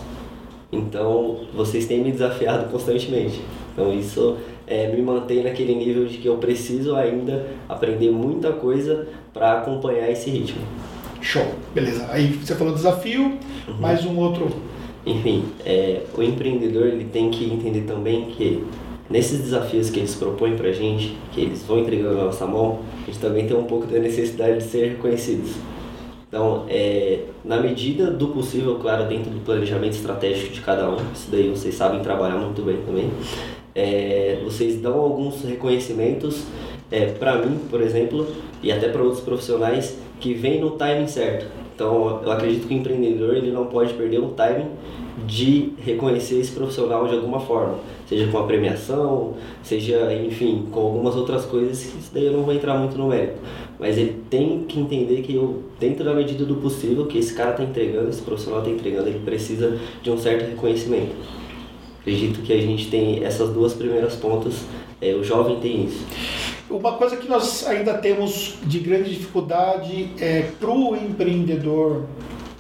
Então, 0.72 1.42
vocês 1.54 1.86
têm 1.86 2.04
me 2.04 2.12
desafiado 2.12 2.72
constantemente. 2.72 3.40
Então, 3.72 3.94
isso 3.94 4.38
é, 4.66 4.88
me 4.88 5.00
mantém 5.00 5.44
naquele 5.44 5.76
nível 5.76 6.08
de 6.08 6.18
que 6.18 6.28
eu 6.28 6.38
preciso 6.38 6.96
ainda 6.96 7.46
aprender 7.68 8.10
muita 8.10 8.52
coisa 8.52 9.08
para 9.32 9.60
acompanhar 9.60 10.10
esse 10.10 10.32
ritmo. 10.32 10.62
Show, 11.22 11.46
beleza. 11.72 12.08
Aí 12.10 12.28
você 12.28 12.56
falou 12.56 12.74
desafio, 12.74 13.38
uhum. 13.68 13.76
mais 13.80 14.04
um 14.06 14.18
outro. 14.18 14.50
Enfim, 15.06 15.46
é, 15.64 16.02
o 16.18 16.24
empreendedor 16.24 16.88
ele 16.88 17.06
tem 17.06 17.30
que 17.30 17.46
entender 17.46 17.82
também 17.82 18.26
que 18.26 18.64
nesses 19.10 19.40
desafios 19.42 19.90
que 19.90 20.00
eles 20.00 20.16
propõem 20.16 20.56
para 20.56 20.70
a 20.70 20.72
gente, 20.72 21.18
que 21.32 21.42
eles 21.42 21.64
vão 21.64 21.80
entregando 21.80 22.16
na 22.16 22.26
nossa 22.26 22.46
mão, 22.46 22.80
a 23.04 23.06
gente 23.08 23.20
também 23.20 23.48
tem 23.48 23.58
um 23.58 23.64
pouco 23.64 23.88
da 23.88 24.00
necessidade 24.00 24.58
de 24.58 24.64
ser 24.64 24.90
reconhecidos. 24.90 25.52
Então, 26.28 26.66
é, 26.70 27.22
na 27.44 27.60
medida 27.60 28.12
do 28.12 28.28
possível, 28.28 28.76
claro, 28.76 29.08
dentro 29.08 29.32
do 29.32 29.40
planejamento 29.40 29.94
estratégico 29.94 30.54
de 30.54 30.62
cada 30.62 30.88
um, 30.88 30.98
isso 31.12 31.28
daí 31.32 31.50
vocês 31.50 31.74
sabem 31.74 32.02
trabalhar 32.02 32.36
muito 32.36 32.62
bem 32.62 32.78
também, 32.86 33.10
é, 33.74 34.40
vocês 34.44 34.80
dão 34.80 35.00
alguns 35.00 35.44
reconhecimentos 35.44 36.44
é, 36.92 37.08
para 37.08 37.38
mim, 37.38 37.58
por 37.70 37.82
exemplo, 37.82 38.28
e 38.62 38.72
até 38.72 38.90
para 38.90 39.02
outros 39.02 39.22
profissionais 39.22 39.98
que 40.20 40.36
vêm 40.36 40.62
no 40.62 40.72
timing 40.72 41.08
certo. 41.08 41.48
Então, 41.74 42.22
eu 42.24 42.32
acredito 42.32 42.68
que 42.68 42.74
o 42.76 42.78
empreendedor 42.78 43.36
ele 43.36 43.52
não 43.52 43.66
pode 43.66 43.94
perder 43.94 44.20
o 44.20 44.28
timing 44.30 44.70
de 45.26 45.74
reconhecer 45.84 46.40
esse 46.40 46.52
profissional 46.52 47.08
de 47.08 47.16
alguma 47.16 47.40
forma, 47.40 47.80
seja 48.08 48.28
com 48.32 48.38
a 48.38 48.44
premiação, 48.44 49.36
seja, 49.64 50.14
enfim, 50.14 50.68
com 50.72 50.80
algumas 50.80 51.16
outras 51.16 51.46
coisas 51.46 51.84
que 51.84 51.98
isso 52.00 52.12
daí 52.14 52.26
eu 52.26 52.34
não 52.34 52.44
vou 52.44 52.54
entrar 52.54 52.78
muito 52.78 52.98
no 52.98 53.08
mérito. 53.08 53.40
Mas 53.80 53.98
ele 53.98 54.22
tem 54.30 54.64
que 54.68 54.80
entender 54.80 55.22
que 55.22 55.36
eu, 55.36 55.64
dentro 55.80 56.04
da 56.04 56.14
medida 56.14 56.46
do 56.46 56.56
possível, 56.56 57.06
que 57.06 57.18
esse 57.18 57.34
cara 57.34 57.52
está 57.52 57.64
entregando, 57.64 58.10
esse 58.10 58.22
profissional 58.22 58.60
está 58.60 58.72
entregando, 58.72 59.08
ele 59.08 59.20
precisa 59.20 59.78
de 60.02 60.12
um 60.12 60.18
certo 60.18 60.50
reconhecimento. 60.50 61.16
Acredito 62.02 62.42
que 62.42 62.54
a 62.54 62.62
gente 62.62 62.90
tem 62.90 63.24
essas 63.24 63.50
duas 63.50 63.74
primeiras 63.74 64.16
pontas, 64.16 64.66
é, 65.02 65.14
o 65.14 65.24
jovem 65.24 65.60
tem 65.60 65.86
isso. 65.86 66.06
Uma 66.70 66.94
coisa 66.94 67.18
que 67.18 67.28
nós 67.28 67.66
ainda 67.68 67.96
temos 67.96 68.56
de 68.64 68.80
grande 68.80 69.10
dificuldade 69.10 70.12
é 70.20 70.50
para 70.60 70.70
o 70.70 70.96
empreendedor 70.96 72.04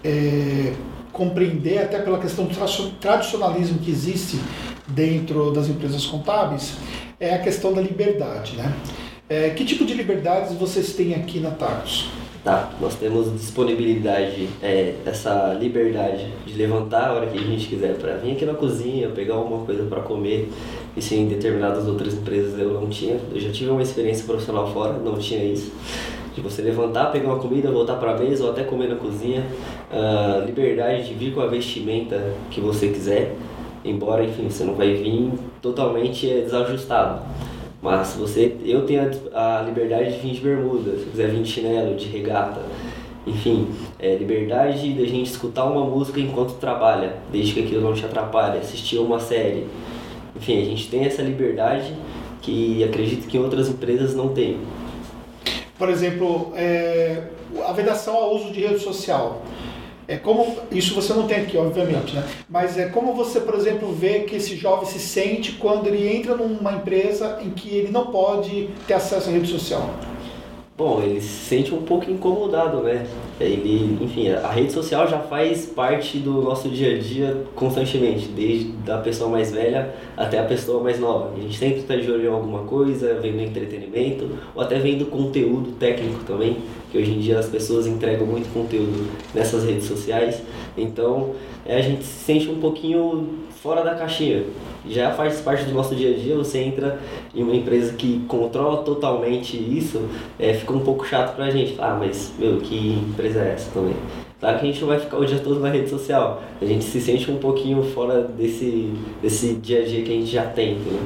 é, 0.04 0.74
compreender, 1.20 1.80
até 1.80 2.00
pela 2.00 2.18
questão 2.18 2.46
do 2.46 2.56
tradicionalismo 3.02 3.80
que 3.80 3.92
existe 3.92 4.40
dentro 4.88 5.52
das 5.52 5.68
empresas 5.68 6.06
contábeis, 6.06 6.78
é 7.20 7.34
a 7.34 7.40
questão 7.40 7.74
da 7.74 7.82
liberdade. 7.82 8.56
Né? 8.56 8.74
É, 9.28 9.50
que 9.50 9.66
tipo 9.66 9.86
de 9.86 9.94
liberdades 9.94 10.56
vocês 10.56 10.94
têm 10.94 11.14
aqui 11.14 11.42
na 11.42 11.52
Tacos? 11.52 12.10
Tá, 12.42 12.72
nós 12.80 12.96
temos 12.96 13.34
disponibilidade, 13.34 14.48
é, 14.64 14.96
essa 15.06 15.54
liberdade 15.60 16.34
de 16.46 16.54
levantar 16.54 17.10
a 17.10 17.14
hora 17.14 17.28
que 17.28 17.38
a 17.38 17.42
gente 17.42 17.68
quiser 17.68 17.98
para 17.98 18.14
vir 18.14 18.32
aqui 18.32 18.46
na 18.46 18.54
cozinha, 18.54 19.10
pegar 19.10 19.34
alguma 19.34 19.66
coisa 19.66 19.84
para 19.84 20.00
comer. 20.02 20.50
Isso 20.96 21.14
em 21.14 21.28
determinadas 21.28 21.86
outras 21.86 22.14
empresas 22.14 22.58
eu 22.58 22.74
não 22.74 22.88
tinha. 22.88 23.20
Eu 23.34 23.42
já 23.42 23.52
tive 23.52 23.70
uma 23.70 23.82
experiência 23.82 24.24
profissional 24.24 24.72
fora, 24.72 24.94
não 24.94 25.18
tinha 25.18 25.44
isso 25.44 25.70
de 26.34 26.42
você 26.42 26.62
levantar, 26.62 27.12
pegar 27.12 27.28
uma 27.28 27.40
comida, 27.40 27.70
voltar 27.70 27.96
para 27.96 28.12
a 28.12 28.18
mesa 28.18 28.46
ou 28.46 28.52
até 28.52 28.64
comer 28.64 28.88
na 28.88 28.96
cozinha, 28.96 29.46
uh, 29.91 30.45
liberdade 30.45 31.08
de 31.08 31.13
vir 31.13 31.34
com 31.34 31.41
a 31.41 31.47
vestimenta 31.47 32.34
que 32.49 32.60
você 32.60 32.89
quiser, 32.89 33.36
embora, 33.84 34.23
enfim, 34.23 34.49
você 34.49 34.63
não 34.63 34.75
vai 34.75 34.93
vir 34.93 35.32
totalmente 35.62 36.30
é, 36.30 36.41
desajustado. 36.41 37.21
Mas 37.82 38.15
você, 38.19 38.56
eu 38.65 38.86
tenho 38.86 39.10
a, 39.34 39.60
a 39.60 39.62
liberdade 39.62 40.13
de 40.13 40.19
vir 40.19 40.34
de 40.34 40.41
bermuda, 40.41 40.97
se 40.97 41.06
quiser 41.06 41.30
vir 41.30 41.41
de 41.41 41.49
chinelo, 41.49 41.95
de 41.95 42.08
regata, 42.08 42.62
enfim, 43.25 43.67
é, 43.97 44.15
liberdade 44.15 44.93
da 44.93 45.06
gente 45.06 45.30
escutar 45.30 45.65
uma 45.65 45.86
música 45.86 46.19
enquanto 46.19 46.54
trabalha, 46.60 47.17
desde 47.32 47.54
que 47.54 47.60
aquilo 47.62 47.82
não 47.82 47.93
te 47.93 48.06
atrapalhe, 48.06 48.58
assistir 48.58 48.97
uma 48.97 49.19
série. 49.19 49.67
Enfim, 50.36 50.62
a 50.62 50.65
gente 50.65 50.89
tem 50.89 51.06
essa 51.06 51.21
liberdade 51.21 51.93
que 52.41 52.84
acredito 52.84 53.28
que 53.28 53.38
outras 53.38 53.69
empresas 53.69 54.15
não 54.15 54.30
têm 54.30 54.58
por 55.80 55.89
exemplo, 55.89 56.52
é, 56.56 57.23
a 57.65 57.71
vedação 57.71 58.13
ao 58.13 58.36
uso 58.36 58.52
de 58.52 58.60
rede 58.60 58.80
social. 58.80 59.41
É 60.10 60.17
como 60.17 60.58
isso 60.72 60.95
você 60.95 61.13
não 61.13 61.28
tem 61.28 61.41
aqui, 61.41 61.56
obviamente, 61.56 62.15
né? 62.15 62.28
Mas 62.50 62.80
é 62.80 62.88
como 62.88 63.13
você, 63.13 63.39
por 63.39 63.54
exemplo, 63.54 63.93
vê 63.93 64.22
que 64.22 64.38
esse 64.38 64.56
jovem 64.56 64.89
se 64.89 64.98
sente 64.98 65.52
quando 65.52 65.86
ele 65.86 66.12
entra 66.12 66.36
numa 66.36 66.74
empresa 66.74 67.38
em 67.43 67.52
que 67.52 67.69
ele 67.69 67.91
não 67.91 68.08
pode 68.08 68.72
ter 68.88 68.95
acesso 68.95 69.30
à 69.30 69.32
rede 69.32 69.48
social. 69.48 69.88
Bom, 70.80 71.02
ele 71.04 71.20
se 71.20 71.28
sente 71.28 71.76
um 71.76 71.82
pouco 71.82 72.10
incomodado, 72.10 72.78
né? 72.78 73.06
Ele, 73.38 73.98
enfim, 74.02 74.30
a 74.30 74.48
rede 74.48 74.72
social 74.72 75.06
já 75.10 75.20
faz 75.20 75.65
parte 75.65 76.20
do 76.20 76.42
nosso 76.42 76.70
dia 76.70 76.96
a 76.96 76.98
dia 76.98 77.44
constantemente, 77.54 78.30
desde 78.30 78.74
a 78.89 78.98
pessoa 79.00 79.30
mais 79.30 79.52
velha 79.52 79.94
até 80.15 80.39
a 80.39 80.46
pessoa 80.46 80.82
mais 80.82 80.98
nova. 80.98 81.34
A 81.36 81.42
gente 81.42 81.58
sempre 81.58 81.80
está 81.80 81.98
de 81.98 82.10
olho 82.10 82.24
em 82.24 82.34
alguma 82.34 82.60
coisa, 82.60 83.20
vendo 83.22 83.42
entretenimento, 83.42 84.30
ou 84.56 84.62
até 84.62 84.80
vendo 84.80 85.06
conteúdo 85.08 85.74
técnico 85.74 86.24
também. 86.24 86.60
que 86.89 86.98
hoje 86.98 87.12
em 87.12 87.20
dia 87.20 87.38
as 87.38 87.48
pessoas 87.48 87.86
entregam 87.86 88.26
muito 88.26 88.52
conteúdo 88.54 89.06
nessas 89.36 89.65
redes 89.65 89.84
sociais. 89.84 90.42
Então 90.78 91.32
é, 91.65 91.76
a 91.76 91.82
gente 91.82 92.06
se 92.06 92.24
sente 92.24 92.50
um 92.50 92.60
pouquinho 92.62 93.28
fora 93.62 93.84
da 93.84 93.93
caixinha. 93.95 94.43
Já 94.88 95.12
faz 95.12 95.41
parte 95.41 95.65
do 95.65 95.74
nosso 95.74 95.95
dia 95.95 96.15
a 96.15 96.17
dia, 96.17 96.36
você 96.36 96.60
entra 96.60 97.00
em 97.36 97.43
uma 97.43 97.56
empresa 97.56 97.93
que 97.93 98.24
controla 98.28 98.84
totalmente 98.84 99.58
isso, 99.58 100.02
é, 100.39 100.54
fica 100.54 100.74
um 100.74 100.80
pouco 100.80 101.06
chato 101.06 101.36
pra 101.36 101.50
gente. 101.50 101.76
Ah, 101.80 101.95
mas 102.00 102.32
meu, 102.39 102.58
que 102.58 102.93
empresa 102.93 103.41
é 103.41 103.54
essa 103.54 103.72
também? 103.72 103.95
Claro 104.39 104.58
que 104.58 104.65
a 104.65 104.72
gente 104.72 104.82
não 104.82 104.88
vai 104.88 105.00
ficar 105.00 105.17
o 105.17 105.26
dia 105.26 105.39
todo 105.39 105.60
na 105.60 105.69
rede 105.69 105.89
social. 105.89 106.41
A 106.62 106.65
gente 106.65 106.86
se 106.86 107.02
sente 107.02 107.30
um 107.30 107.38
pouquinho 107.38 107.84
fora 107.84 108.22
desse, 108.22 108.93
desse 109.22 109.56
dia 109.56 109.82
a 109.82 109.86
dia 109.86 110.02
que 110.04 110.12
a 110.12 110.15
gente 110.15 110.32
já 110.32 110.45
tem, 110.45 110.76
entendeu? 110.76 111.02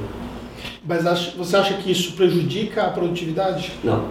Mas 0.85 1.03
você 1.35 1.57
acha 1.57 1.73
que 1.75 1.91
isso 1.91 2.13
prejudica 2.13 2.83
a 2.83 2.89
produtividade? 2.91 3.71
Não. 3.83 4.03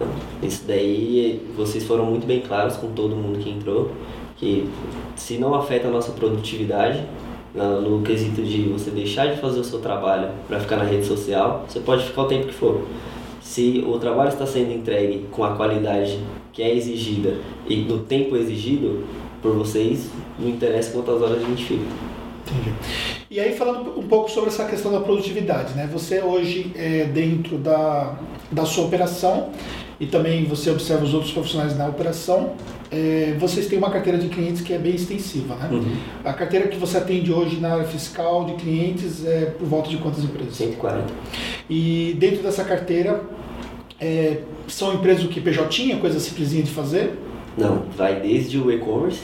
não. 0.00 0.08
Isso 0.42 0.64
daí, 0.66 1.46
vocês 1.54 1.84
foram 1.84 2.06
muito 2.06 2.26
bem 2.26 2.40
claros 2.40 2.76
com 2.76 2.88
todo 2.92 3.14
mundo 3.14 3.40
que 3.40 3.50
entrou, 3.50 3.90
que 4.36 4.68
se 5.16 5.36
não 5.36 5.54
afeta 5.54 5.88
a 5.88 5.90
nossa 5.90 6.12
produtividade, 6.12 7.04
no 7.54 8.02
quesito 8.02 8.42
de 8.42 8.62
você 8.62 8.90
deixar 8.90 9.26
de 9.26 9.40
fazer 9.40 9.60
o 9.60 9.64
seu 9.64 9.78
trabalho 9.80 10.30
para 10.48 10.58
ficar 10.60 10.76
na 10.76 10.84
rede 10.84 11.04
social, 11.04 11.64
você 11.68 11.80
pode 11.80 12.04
ficar 12.04 12.22
o 12.22 12.26
tempo 12.26 12.46
que 12.46 12.54
for. 12.54 12.82
Se 13.40 13.84
o 13.86 13.98
trabalho 13.98 14.30
está 14.30 14.46
sendo 14.46 14.72
entregue 14.72 15.26
com 15.30 15.44
a 15.44 15.54
qualidade 15.54 16.18
que 16.52 16.62
é 16.62 16.74
exigida 16.74 17.36
e 17.68 17.76
no 17.76 18.00
tempo 18.00 18.36
exigido 18.36 19.04
por 19.42 19.52
vocês, 19.54 20.08
não 20.38 20.48
interessa 20.48 20.92
quantas 20.92 21.20
horas 21.20 21.42
a 21.42 21.46
gente 21.46 21.64
fica. 21.64 21.84
Entendi. 22.46 22.74
E 23.30 23.40
aí 23.40 23.56
falando 23.56 23.98
um 23.98 24.06
pouco 24.06 24.30
sobre 24.30 24.50
essa 24.50 24.64
questão 24.64 24.92
da 24.92 25.00
produtividade, 25.00 25.74
né? 25.74 25.88
Você 25.92 26.20
hoje 26.20 26.72
é 26.74 27.04
dentro 27.04 27.58
da, 27.58 28.16
da 28.50 28.64
sua 28.64 28.84
operação 28.84 29.50
e 30.02 30.06
também 30.06 30.44
você 30.46 30.68
observa 30.68 31.04
os 31.04 31.14
outros 31.14 31.30
profissionais 31.30 31.78
na 31.78 31.86
operação, 31.86 32.54
é, 32.90 33.36
vocês 33.38 33.68
têm 33.68 33.78
uma 33.78 33.88
carteira 33.88 34.18
de 34.18 34.26
clientes 34.26 34.60
que 34.60 34.72
é 34.72 34.78
bem 34.78 34.96
extensiva, 34.96 35.54
né? 35.54 35.68
Uhum. 35.70 35.94
A 36.24 36.32
carteira 36.32 36.66
que 36.66 36.76
você 36.76 36.98
atende 36.98 37.32
hoje 37.32 37.60
na 37.60 37.74
área 37.74 37.84
fiscal 37.84 38.44
de 38.44 38.54
clientes 38.54 39.24
é 39.24 39.44
por 39.56 39.64
volta 39.64 39.88
de 39.88 39.98
quantas 39.98 40.24
empresas? 40.24 40.56
140. 40.56 41.04
E 41.70 42.16
dentro 42.18 42.42
dessa 42.42 42.64
carteira, 42.64 43.22
é, 44.00 44.38
são 44.66 44.92
empresas 44.92 45.24
que 45.28 45.40
PJ, 45.40 45.94
coisa 46.00 46.18
simplesinha 46.18 46.64
de 46.64 46.72
fazer? 46.72 47.16
Não, 47.56 47.84
vai 47.96 48.18
desde 48.18 48.58
o 48.58 48.72
e-commerce, 48.72 49.20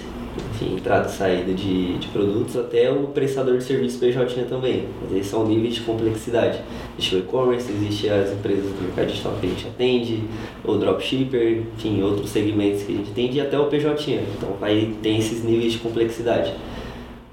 enfim, 0.55 0.77
entrada 0.77 1.09
e 1.09 1.11
saída 1.11 1.53
de, 1.53 1.99
de 1.99 2.09
produtos, 2.09 2.57
até 2.57 2.91
o 2.91 3.09
prestador 3.09 3.59
de 3.59 3.65
serviço 3.65 3.99
PJ 3.99 4.45
também. 4.45 4.85
Mas 5.03 5.13
eles 5.13 5.27
são 5.27 5.47
níveis 5.47 5.75
de 5.75 5.81
complexidade. 5.83 6.61
Existe 6.99 7.17
o 7.17 7.19
e-commerce, 7.19 7.71
existe 7.71 8.09
as 8.09 8.33
empresas 8.33 8.65
do 8.65 8.83
mercado 8.83 9.07
digital 9.07 9.35
que 9.41 9.47
a 9.47 9.51
gente 9.51 9.67
atende, 9.67 10.25
o 10.65 10.75
dropshipper, 10.75 11.63
enfim, 11.77 12.03
outros 12.03 12.31
segmentos 12.31 12.83
que 12.83 12.93
a 12.93 12.97
gente 12.97 13.11
atende 13.11 13.39
e 13.39 13.41
até 13.41 13.59
o 13.59 13.67
PJ. 13.67 14.21
Então 14.37 14.55
vai 14.61 14.95
ter 15.03 15.17
esses 15.17 15.45
níveis 15.45 15.73
de 15.73 15.79
complexidade. 15.79 16.55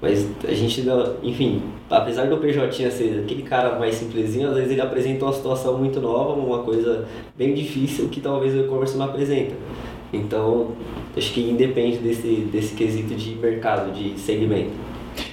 Mas 0.00 0.28
a 0.46 0.52
gente, 0.52 0.84
enfim, 1.22 1.62
apesar 1.88 2.26
do 2.26 2.36
PJ 2.36 2.90
ser 2.90 3.22
aquele 3.24 3.42
cara 3.42 3.78
mais 3.78 3.94
simplesinho, 3.94 4.48
às 4.48 4.54
vezes 4.54 4.72
ele 4.72 4.80
apresenta 4.80 5.24
uma 5.24 5.32
situação 5.32 5.78
muito 5.78 6.00
nova, 6.00 6.34
uma 6.34 6.62
coisa 6.62 7.06
bem 7.36 7.54
difícil 7.54 8.08
que 8.08 8.20
talvez 8.20 8.54
o 8.54 8.58
e-commerce 8.60 8.96
não 8.96 9.06
apresenta. 9.06 9.54
Então, 10.16 10.72
acho 11.16 11.32
que 11.32 11.40
independe 11.40 11.98
desse, 11.98 12.48
desse 12.52 12.74
quesito 12.74 13.14
de 13.14 13.34
mercado, 13.34 13.92
de 13.92 14.18
segmento. 14.18 14.72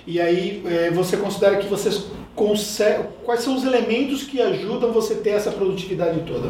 E 0.05 0.19
aí, 0.19 0.61
é, 0.65 0.91
você 0.91 1.17
considera 1.17 1.57
que 1.57 1.67
vocês 1.67 2.05
conseguem. 2.35 3.05
Quais 3.23 3.41
são 3.41 3.55
os 3.55 3.63
elementos 3.63 4.23
que 4.23 4.41
ajudam 4.41 4.91
você 4.91 5.13
a 5.13 5.17
ter 5.17 5.31
essa 5.31 5.51
produtividade 5.51 6.19
toda? 6.21 6.49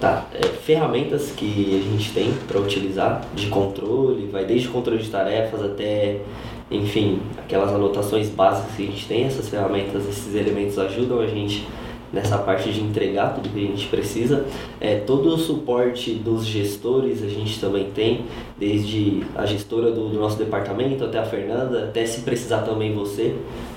Tá, 0.00 0.26
é, 0.34 0.42
ferramentas 0.42 1.30
que 1.30 1.80
a 1.80 1.90
gente 1.90 2.12
tem 2.12 2.32
para 2.48 2.58
utilizar 2.58 3.24
de 3.36 3.46
controle, 3.46 4.26
vai 4.26 4.44
desde 4.44 4.66
controle 4.68 5.00
de 5.00 5.08
tarefas 5.08 5.62
até, 5.62 6.18
enfim, 6.68 7.20
aquelas 7.38 7.70
anotações 7.72 8.28
básicas 8.28 8.74
que 8.74 8.82
a 8.82 8.86
gente 8.86 9.06
tem, 9.06 9.24
essas 9.24 9.48
ferramentas, 9.48 10.08
esses 10.08 10.34
elementos 10.34 10.76
ajudam 10.76 11.20
a 11.20 11.26
gente 11.28 11.64
nessa 12.12 12.38
parte 12.38 12.70
de 12.70 12.80
entregar 12.80 13.34
tudo 13.34 13.48
que 13.48 13.64
a 13.64 13.68
gente 13.68 13.86
precisa. 13.88 14.44
É, 14.80 14.96
todo 14.96 15.34
o 15.34 15.38
suporte 15.38 16.12
dos 16.12 16.44
gestores 16.44 17.22
a 17.22 17.28
gente 17.28 17.58
também 17.58 17.90
tem, 17.90 18.26
desde 18.58 19.22
a 19.34 19.46
gestora 19.46 19.90
do, 19.90 20.08
do 20.08 20.18
nosso 20.18 20.36
departamento 20.36 21.04
até 21.04 21.18
a 21.18 21.24
Fernanda, 21.24 21.84
até 21.84 22.04
se 22.04 22.20
precisar 22.20 22.58
também 22.58 22.94
você. 22.94 23.34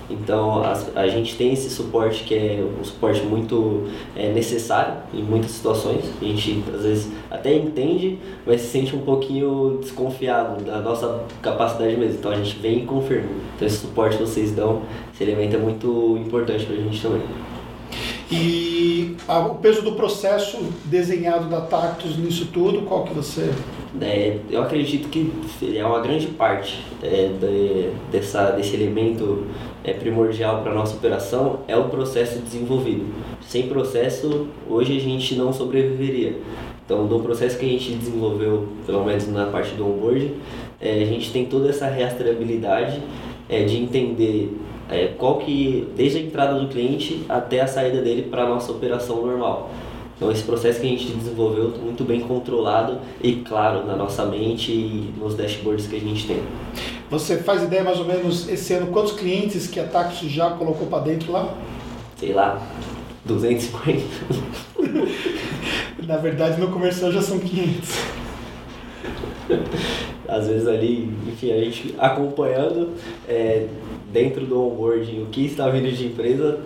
Então 0.09 0.63
a, 0.63 0.77
a 0.95 1.07
gente 1.07 1.35
tem 1.35 1.53
esse 1.53 1.69
suporte 1.69 2.23
que 2.23 2.35
é 2.35 2.63
um 2.79 2.83
suporte 2.83 3.21
muito 3.21 3.85
é, 4.15 4.29
necessário 4.29 4.95
em 5.13 5.23
muitas 5.23 5.51
situações. 5.51 6.05
A 6.21 6.25
gente 6.25 6.63
às 6.73 6.83
vezes 6.83 7.11
até 7.31 7.55
entende, 7.55 8.19
mas 8.45 8.61
se 8.61 8.67
sente 8.67 8.95
um 8.95 9.01
pouquinho 9.01 9.79
desconfiado 9.81 10.63
da 10.63 10.79
nossa 10.79 11.23
capacidade 11.41 11.95
mesmo. 11.95 12.17
Então 12.19 12.31
a 12.31 12.35
gente 12.35 12.57
vem 12.59 12.83
e 12.83 12.85
confirma. 12.85 13.29
Então 13.55 13.67
esse 13.67 13.77
suporte 13.77 14.17
que 14.17 14.23
vocês 14.23 14.51
dão, 14.51 14.83
esse 15.13 15.23
elemento 15.23 15.55
é 15.55 15.59
muito 15.59 16.17
importante 16.23 16.65
para 16.65 16.75
a 16.75 16.79
gente 16.79 17.01
também. 17.01 17.21
E 18.31 19.15
a, 19.27 19.39
o 19.39 19.55
peso 19.55 19.83
do 19.83 19.91
processo 19.93 20.57
desenhado 20.85 21.47
da 21.47 21.61
Tactus 21.61 22.17
nisso 22.17 22.47
tudo, 22.51 22.81
qual 22.83 23.03
que 23.03 23.13
você... 23.13 23.51
É, 24.01 24.39
eu 24.49 24.61
acredito 24.61 25.07
que 25.07 25.31
é 25.73 25.85
uma 25.85 26.01
grande 26.01 26.27
parte 26.27 26.83
é, 27.01 27.29
de, 27.39 27.91
dessa, 28.11 28.51
desse 28.51 28.75
elemento 28.75 29.45
é, 29.85 29.93
primordial 29.93 30.61
para 30.61 30.71
a 30.71 30.75
nossa 30.75 30.95
operação 30.95 31.59
é 31.67 31.77
o 31.77 31.85
processo 31.85 32.39
desenvolvido. 32.39 33.05
Sem 33.41 33.67
processo, 33.67 34.47
hoje 34.69 34.97
a 34.97 34.99
gente 34.99 35.35
não 35.35 35.53
sobreviveria. 35.53 36.35
Então, 36.85 37.07
do 37.07 37.19
processo 37.19 37.57
que 37.57 37.65
a 37.65 37.69
gente 37.69 37.93
desenvolveu, 37.93 38.67
pelo 38.85 39.05
menos 39.05 39.27
na 39.27 39.45
parte 39.45 39.73
do 39.75 39.87
onboard, 39.87 40.33
é, 40.81 41.01
a 41.01 41.05
gente 41.05 41.31
tem 41.31 41.45
toda 41.45 41.69
essa 41.69 41.87
rastreabilidade 41.87 43.01
é, 43.47 43.63
de 43.63 43.77
entender 43.77 44.55
é, 44.89 45.07
qual 45.17 45.39
que 45.39 45.87
desde 45.95 46.19
a 46.19 46.21
entrada 46.21 46.59
do 46.59 46.67
cliente 46.67 47.25
até 47.27 47.61
a 47.61 47.67
saída 47.67 48.01
dele 48.01 48.23
para 48.23 48.43
a 48.43 48.49
nossa 48.49 48.71
operação 48.71 49.25
normal. 49.25 49.71
Então 50.15 50.31
esse 50.31 50.43
processo 50.43 50.79
que 50.79 50.87
a 50.87 50.89
gente 50.89 51.07
desenvolveu 51.07 51.73
muito 51.83 52.03
bem 52.05 52.21
controlado 52.21 52.99
e 53.21 53.33
claro 53.37 53.85
na 53.85 53.97
nossa 53.97 54.23
mente 54.25 54.71
e 54.71 55.13
nos 55.17 55.35
dashboards 55.35 55.87
que 55.87 55.97
a 55.97 55.99
gente 55.99 56.25
tem. 56.25 56.41
Você 57.09 57.37
faz 57.37 57.63
ideia 57.63 57.83
mais 57.83 57.99
ou 57.99 58.05
menos 58.05 58.47
esse 58.47 58.73
ano 58.73 58.87
quantos 58.87 59.11
clientes 59.13 59.67
que 59.67 59.79
a 59.79 59.85
Taxi 59.85 60.29
já 60.29 60.51
colocou 60.51 60.87
para 60.87 61.03
dentro 61.03 61.33
lá? 61.33 61.53
Sei 62.17 62.31
lá, 62.31 62.61
250. 63.25 64.01
na 66.07 66.17
verdade 66.17 66.61
no 66.61 66.69
comercial 66.69 67.11
já 67.11 67.21
são 67.21 67.37
500. 67.39 67.89
Às 70.27 70.47
vezes 70.47 70.67
ali, 70.67 71.11
enfim, 71.27 71.51
a 71.51 71.59
gente 71.59 71.93
acompanhando 71.97 72.93
é, 73.27 73.67
dentro 74.15 74.45
do 74.45 74.57
onboarding 74.65 75.23
o 75.23 75.25
que 75.25 75.45
está 75.45 75.67
vindo 75.67 75.91
de 75.91 76.05
empresa, 76.05 76.61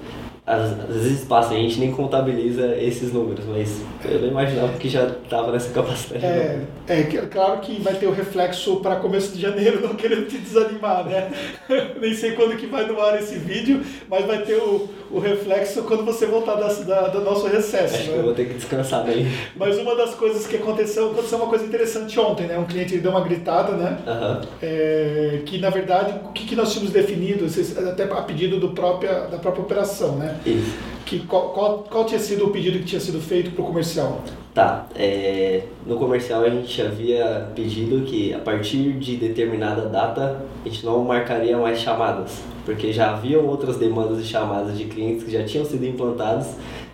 às, 0.50 0.80
às 0.90 1.04
vezes 1.04 1.26
passa, 1.26 1.54
a 1.54 1.58
gente 1.58 1.80
nem 1.80 1.92
contabiliza 1.92 2.76
esses 2.76 3.14
números, 3.14 3.46
mas 3.46 3.82
eu 4.04 4.20
não 4.20 4.30
imaginava 4.30 4.74
que 4.80 4.90
já 4.90 5.06
estava 5.06 5.52
nessa 5.52 5.72
capacidade. 5.72 6.26
É, 6.26 6.66
é, 6.88 7.04
claro 7.04 7.60
que 7.60 7.80
vai 7.80 7.94
ter 7.94 8.08
o 8.08 8.12
reflexo 8.12 8.78
para 8.78 8.96
começo 8.96 9.32
de 9.36 9.40
janeiro, 9.40 9.80
não 9.88 9.94
querendo 9.94 10.28
te 10.28 10.40
desanimar, 10.40 11.06
né? 11.06 11.30
Nem 12.02 12.16
sei 12.16 12.32
quando 12.32 12.58
que 12.58 12.66
vai 12.66 12.88
no 12.88 13.00
ar 13.00 13.20
esse 13.20 13.36
vídeo, 13.36 13.82
mas 14.10 14.26
vai 14.26 14.42
ter 14.42 14.56
o, 14.56 14.90
o 15.12 15.20
reflexo 15.20 15.84
quando 15.84 16.04
você 16.04 16.26
voltar 16.26 16.56
da, 16.56 16.68
da 16.68 17.08
do 17.10 17.22
nosso 17.22 17.48
recesso. 17.48 17.94
Acho 17.96 18.08
né? 18.08 18.14
que 18.14 18.20
eu 18.20 18.24
vou 18.24 18.34
ter 18.34 18.46
que 18.48 18.56
descansar 18.56 19.06
daí. 19.06 19.32
Mas 19.56 19.78
uma 19.78 19.96
das 19.96 20.16
coisas 20.16 20.48
que 20.48 20.56
aconteceu, 20.56 21.12
aconteceu 21.12 21.38
uma 21.38 21.48
coisa 21.48 21.64
interessante 21.64 22.20
ontem, 22.20 22.48
né? 22.48 22.58
Um 22.58 22.66
cliente 22.66 22.98
deu 22.98 23.12
uma 23.12 23.22
gritada, 23.22 23.74
né? 23.74 24.00
Uhum. 24.08 24.48
É, 24.64 25.42
que 25.46 25.60
na 25.60 25.70
verdade, 25.70 26.16
o 26.26 26.32
que, 26.32 26.48
que 26.48 26.56
nós 26.56 26.72
tínhamos 26.72 26.92
definido, 26.92 27.46
até 27.88 28.04
a 28.06 28.22
pedido 28.24 28.60
do 28.60 28.70
própria, 28.70 29.28
da 29.28 29.38
própria 29.38 29.62
operação, 29.62 30.16
né? 30.16 30.39
Isso. 30.46 30.78
Que, 31.06 31.20
qual, 31.20 31.50
qual, 31.50 31.80
qual 31.90 32.06
tinha 32.06 32.20
sido 32.20 32.46
o 32.46 32.52
pedido 32.52 32.78
que 32.80 32.86
tinha 32.86 33.02
sido 33.02 33.20
feito 33.20 33.52
para 33.52 33.64
o 33.64 33.66
comercial? 33.66 34.22
Tá, 34.54 34.88
é, 34.96 35.64
no 35.86 35.96
comercial 35.96 36.44
a 36.44 36.50
gente 36.50 36.82
havia 36.82 37.50
pedido 37.56 38.02
que 38.02 38.34
a 38.34 38.40
partir 38.40 38.94
de 38.94 39.16
determinada 39.16 39.88
data 39.88 40.46
a 40.64 40.70
gente 40.70 40.86
não 40.86 41.04
marcaria 41.04 41.58
mais 41.58 41.80
chamadas, 41.80 42.42
porque 42.66 42.92
já 42.92 43.12
haviam 43.12 43.46
outras 43.46 43.78
demandas 43.78 44.22
de 44.22 44.28
chamadas 44.28 44.78
de 44.78 44.86
clientes 44.86 45.24
que 45.24 45.32
já 45.32 45.44
tinham 45.44 45.66
sido 45.66 45.86
implantados. 45.86 46.48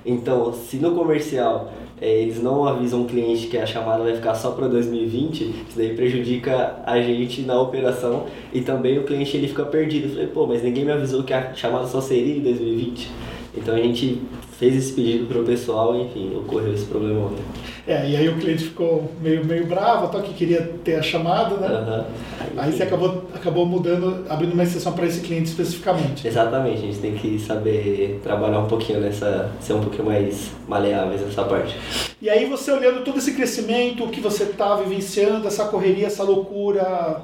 Então, 0.06 0.54
se 0.54 0.78
no 0.78 0.94
comercial 0.94 1.72
é, 2.00 2.10
eles 2.22 2.44
não 2.44 2.66
avisam 2.66 3.04
o 3.04 3.06
cliente 3.06 3.48
que 3.48 3.58
a 3.58 3.66
chamada 3.66 4.04
vai 4.04 4.16
ficar 4.16 4.36
só 4.36 4.52
para 4.52 4.68
2020, 4.68 5.44
isso 5.44 5.78
daí 5.78 5.96
prejudica 5.96 6.84
a 6.86 7.02
gente 7.02 7.42
na 7.42 7.60
operação 7.60 8.26
e 8.54 8.62
também 8.62 9.00
o 9.00 9.04
cliente 9.04 9.36
ele 9.38 9.48
fica 9.48 9.66
perdido. 9.66 10.08
Eu 10.08 10.12
falei, 10.12 10.28
pô, 10.28 10.46
mas 10.46 10.62
ninguém 10.62 10.84
me 10.84 10.92
avisou 10.92 11.24
que 11.24 11.34
a 11.34 11.54
chamada 11.54 11.88
só 11.88 12.02
seria 12.02 12.36
em 12.36 12.42
2020. 12.42 13.10
Então 13.58 13.76
a 13.76 13.80
gente 13.80 14.22
fez 14.58 14.76
esse 14.76 14.94
pedido 14.94 15.26
para 15.28 15.40
o 15.40 15.44
pessoal 15.44 15.96
enfim, 16.00 16.36
ocorreu 16.36 16.74
esse 16.74 16.86
problema 16.86 17.28
ontem. 17.28 17.44
É, 17.88 18.10
e 18.10 18.18
aí 18.18 18.28
o 18.28 18.38
cliente 18.38 18.64
ficou 18.64 19.12
meio, 19.22 19.46
meio 19.46 19.68
bravo, 19.68 20.06
até 20.06 20.20
que 20.22 20.34
queria 20.34 20.74
ter 20.84 20.96
a 20.96 21.04
chamada, 21.04 21.56
né? 21.58 21.68
Uhum. 21.68 22.04
Aí, 22.40 22.50
aí 22.58 22.72
você 22.72 22.82
acabou, 22.82 23.26
acabou 23.32 23.64
mudando, 23.64 24.26
abrindo 24.28 24.54
uma 24.54 24.64
exceção 24.64 24.94
para 24.94 25.06
esse 25.06 25.22
cliente 25.22 25.50
especificamente. 25.50 26.28
Exatamente, 26.28 26.80
a 26.80 26.82
gente 26.82 26.98
tem 26.98 27.14
que 27.14 27.38
saber 27.38 28.20
trabalhar 28.24 28.60
um 28.60 28.68
pouquinho 28.68 29.02
nessa, 29.02 29.52
ser 29.60 29.74
um 29.74 29.82
pouquinho 29.82 30.06
mais 30.06 30.50
maleáveis 30.68 31.22
nessa 31.22 31.44
parte. 31.44 31.78
E 32.20 32.28
aí 32.28 32.46
você 32.46 32.72
olhando 32.72 33.04
todo 33.04 33.20
esse 33.20 33.34
crescimento, 33.34 34.04
o 34.04 34.10
que 34.10 34.20
você 34.20 34.46
está 34.46 34.76
vivenciando, 34.78 35.48
essa 35.48 35.66
correria, 35.66 36.08
essa 36.08 36.24
loucura, 36.24 37.22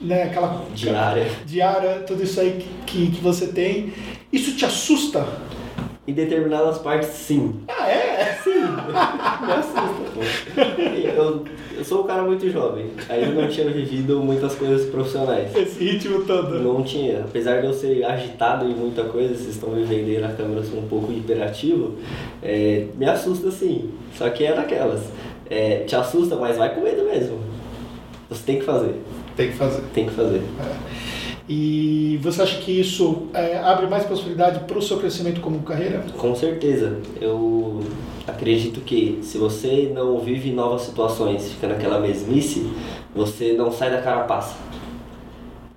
né, 0.00 0.24
aquela 0.24 0.64
diária, 0.74 1.26
diária, 1.44 2.02
tudo 2.06 2.22
isso 2.22 2.40
aí 2.40 2.64
que, 2.86 3.10
que 3.10 3.20
você 3.20 3.46
tem, 3.46 3.92
isso 4.32 4.56
te 4.56 4.64
assusta? 4.64 5.26
Em 6.06 6.14
determinadas 6.14 6.78
partes, 6.78 7.10
sim. 7.10 7.60
Ah, 7.68 7.88
é? 7.88 8.38
Sim. 8.42 8.50
Me 9.46 9.52
assusta. 9.52 11.12
Eu, 11.16 11.44
eu 11.76 11.84
sou 11.84 12.02
um 12.02 12.06
cara 12.06 12.22
muito 12.22 12.48
jovem. 12.50 12.90
Aí 13.08 13.22
eu 13.22 13.32
não 13.32 13.48
tinha 13.48 13.70
vivido 13.70 14.18
muitas 14.20 14.54
coisas 14.56 14.88
profissionais. 14.90 15.54
Esse 15.54 15.84
ritmo 15.84 16.24
todo. 16.24 16.58
Não 16.58 16.82
tinha. 16.82 17.20
Apesar 17.20 17.60
de 17.60 17.66
eu 17.66 17.72
ser 17.72 18.04
agitado 18.04 18.64
em 18.64 18.74
muita 18.74 19.04
coisa, 19.04 19.34
vocês 19.34 19.50
estão 19.50 19.70
me 19.70 19.84
vendo 19.84 20.08
aí 20.08 20.18
na 20.18 20.32
câmera, 20.32 20.64
sou 20.64 20.80
um 20.80 20.88
pouco 20.88 21.12
hiperativo. 21.12 21.96
É, 22.42 22.86
me 22.96 23.06
assusta 23.06 23.50
sim. 23.50 23.90
Só 24.16 24.28
que 24.30 24.44
é 24.44 24.54
daquelas. 24.54 25.02
É, 25.48 25.84
te 25.86 25.94
assusta, 25.94 26.34
mas 26.36 26.56
vai 26.56 26.74
com 26.74 26.80
medo 26.80 27.04
mesmo. 27.04 27.38
Você 28.28 28.42
tem 28.44 28.58
que 28.58 28.64
fazer. 28.64 28.94
Tem 29.36 29.50
que 29.50 29.56
fazer. 29.56 29.82
Tem 29.94 30.06
que 30.06 30.12
fazer. 30.14 30.38
É. 30.38 31.01
E 31.48 32.18
você 32.22 32.42
acha 32.42 32.58
que 32.60 32.80
isso 32.80 33.24
é, 33.34 33.58
abre 33.58 33.86
mais 33.86 34.04
possibilidade 34.04 34.60
para 34.60 34.78
o 34.78 34.82
seu 34.82 34.98
crescimento 34.98 35.40
como 35.40 35.60
carreira? 35.62 36.04
Com 36.16 36.34
certeza. 36.34 36.98
Eu 37.20 37.80
acredito 38.26 38.80
que 38.80 39.18
se 39.22 39.38
você 39.38 39.90
não 39.92 40.18
vive 40.20 40.52
novas 40.52 40.82
situações, 40.82 41.50
fica 41.52 41.66
naquela 41.66 41.98
mesmice, 41.98 42.70
você 43.14 43.54
não 43.54 43.72
sai 43.72 43.90
da 43.90 44.00
carapaça. 44.00 44.56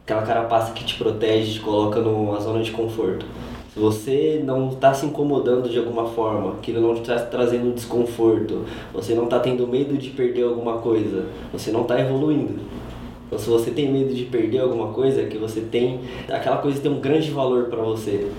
Aquela 0.03 0.21
carapaça 0.21 0.71
que 0.71 0.83
te 0.83 0.95
protege, 0.95 1.53
te 1.53 1.59
coloca 1.59 1.99
numa 1.99 2.39
zona 2.39 2.61
de 2.61 2.69
conforto. 2.69 3.25
Se 3.73 3.79
você 3.79 4.41
não 4.41 4.69
está 4.69 4.93
se 4.93 5.05
incomodando 5.05 5.67
de 5.67 5.77
alguma 5.77 6.05
forma, 6.05 6.53
aquilo 6.53 6.79
não 6.79 6.93
está 6.93 7.19
trazendo 7.19 7.73
desconforto, 7.75 8.63
você 8.93 9.13
não 9.13 9.25
está 9.25 9.37
tendo 9.39 9.67
medo 9.67 9.97
de 9.97 10.11
perder 10.11 10.43
alguma 10.43 10.77
coisa, 10.77 11.25
você 11.51 11.71
não 11.71 11.81
está 11.81 11.99
evoluindo. 11.99 12.53
Então, 13.35 13.43
se 13.43 13.49
você 13.49 13.71
tem 13.71 13.91
medo 13.91 14.13
de 14.13 14.23
perder 14.23 14.59
alguma 14.59 14.93
coisa, 14.93 15.21
é 15.21 15.25
que 15.25 15.37
você 15.37 15.59
tem. 15.59 15.99
aquela 16.29 16.57
coisa 16.57 16.79
tem 16.79 16.89
um 16.89 17.01
grande 17.01 17.29
valor 17.31 17.65
para 17.65 17.81
você. 17.81 18.31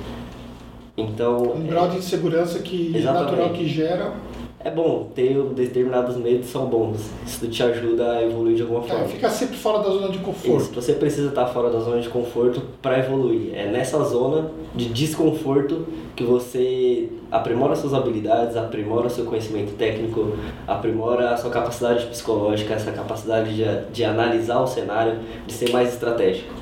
Então. 0.96 1.52
Um 1.54 1.66
é, 1.66 1.68
grau 1.68 1.88
de 1.90 1.98
insegurança 1.98 2.60
que 2.60 2.96
exatamente. 2.96 3.30
natural 3.30 3.50
que 3.50 3.68
gera 3.68 4.14
é 4.58 4.70
bom, 4.70 5.10
ter 5.14 5.40
determinados 5.54 6.16
medos 6.16 6.48
são 6.48 6.66
bons. 6.66 6.98
Isso 7.24 7.46
te 7.46 7.62
ajuda 7.62 8.12
a 8.12 8.24
evoluir 8.24 8.56
de 8.56 8.62
alguma 8.62 8.84
é, 8.84 8.88
forma. 8.88 9.04
É, 9.04 9.08
fica 9.08 9.30
sempre 9.30 9.56
fora 9.56 9.78
da 9.78 9.90
zona 9.90 10.08
de 10.08 10.18
conforto. 10.18 10.62
Isso, 10.62 10.74
você 10.74 10.92
precisa 10.94 11.28
estar 11.28 11.46
fora 11.46 11.70
da 11.70 11.78
zona 11.78 12.00
de 12.00 12.08
conforto 12.08 12.62
para 12.82 12.98
evoluir. 12.98 13.54
É 13.54 13.66
nessa 13.66 14.02
zona 14.02 14.50
de 14.74 14.88
desconforto 14.88 15.86
que 16.16 16.24
você 16.24 17.08
aprimora 17.30 17.76
suas 17.76 17.94
habilidades, 17.94 18.56
aprimora 18.56 19.08
seu 19.08 19.24
conhecimento 19.24 19.76
técnico, 19.76 20.36
aprimora 20.66 21.30
a 21.30 21.36
sua 21.36 21.50
capacidade 21.50 22.06
psicológica, 22.06 22.74
essa 22.74 22.90
capacidade 22.90 23.54
de, 23.54 23.64
de 23.92 24.04
analisar 24.04 24.60
o 24.60 24.66
cenário, 24.66 25.20
de 25.46 25.52
ser 25.52 25.70
mais 25.70 25.92
estratégico. 25.92 26.52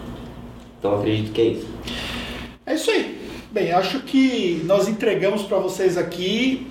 Então 0.78 0.96
acredito 0.96 1.32
que 1.32 1.40
é 1.40 1.44
isso. 1.44 1.68
É 2.66 2.74
isso 2.74 2.90
aí. 2.90 3.18
Bem, 3.50 3.72
acho 3.72 4.00
que 4.00 4.60
nós 4.64 4.88
entregamos 4.88 5.42
para 5.42 5.58
vocês 5.58 5.96
aqui 5.96 6.66